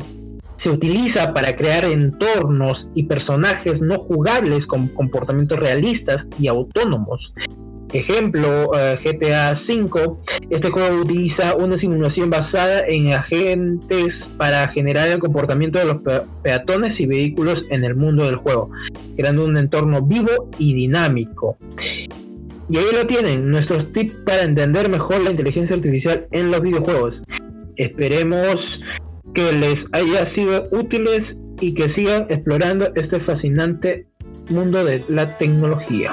se 0.64 0.70
utiliza 0.70 1.34
para 1.34 1.56
crear 1.56 1.86
entornos 1.86 2.88
y 2.96 3.04
personajes 3.04 3.80
no 3.80 4.00
jugables 4.00 4.66
con 4.68 4.88
comportamientos 4.90 5.60
realistas 5.60 6.26
y 6.40 6.48
autónomos. 6.48 7.20
Ejemplo, 7.94 8.72
eh, 8.78 8.98
GTA 9.04 9.60
V. 9.68 10.14
Este 10.50 10.70
juego 10.70 11.02
utiliza 11.02 11.56
una 11.58 11.78
simulación 11.78 12.30
basada 12.30 12.84
en 12.88 13.12
agentes 13.12 14.14
para 14.38 14.68
generar 14.70 15.10
el 15.10 15.20
comportamiento 15.20 15.78
de 15.80 15.86
los 15.86 15.98
pe- 15.98 16.22
peatones 16.42 16.98
y 17.00 17.06
vehículos 17.06 17.58
en 17.70 17.84
el 17.84 17.96
mundo 17.96 18.26
del 18.26 18.38
juego, 18.38 18.70
creando 19.18 19.44
un 19.46 19.58
entorno 19.58 20.02
vivo 20.04 20.50
y 20.58 20.74
dinámico. 20.74 21.58
Y 22.70 22.78
ahí 22.78 22.86
lo 22.94 23.06
tienen, 23.06 23.50
nuestros 23.52 23.92
tips 23.92 24.14
para 24.26 24.44
entender 24.44 24.90
mejor 24.90 25.22
la 25.22 25.32
inteligencia 25.32 25.76
artificial 25.76 26.28
en 26.32 26.52
los 26.52 26.62
videojuegos. 26.62 27.22
Esperemos 27.76 28.58
que 29.34 29.52
les 29.52 29.76
haya 29.92 30.34
sido 30.34 30.64
útiles 30.72 31.24
y 31.60 31.74
que 31.74 31.94
sigan 31.94 32.26
explorando 32.30 32.92
este 32.96 33.20
fascinante 33.20 34.08
mundo 34.50 34.84
de 34.84 35.02
la 35.10 35.38
tecnología. 35.38 36.12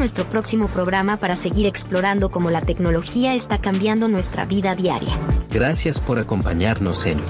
Nuestro 0.00 0.24
próximo 0.24 0.68
programa 0.68 1.18
para 1.18 1.36
seguir 1.36 1.66
explorando 1.66 2.30
cómo 2.30 2.50
la 2.50 2.62
tecnología 2.62 3.34
está 3.34 3.58
cambiando 3.58 4.08
nuestra 4.08 4.46
vida 4.46 4.74
diaria. 4.74 5.14
Gracias 5.50 6.00
por 6.00 6.18
acompañarnos 6.18 7.04
en 7.04 7.20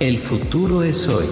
El 0.00 0.18
futuro 0.18 0.82
es 0.82 1.08
hoy. 1.08 1.26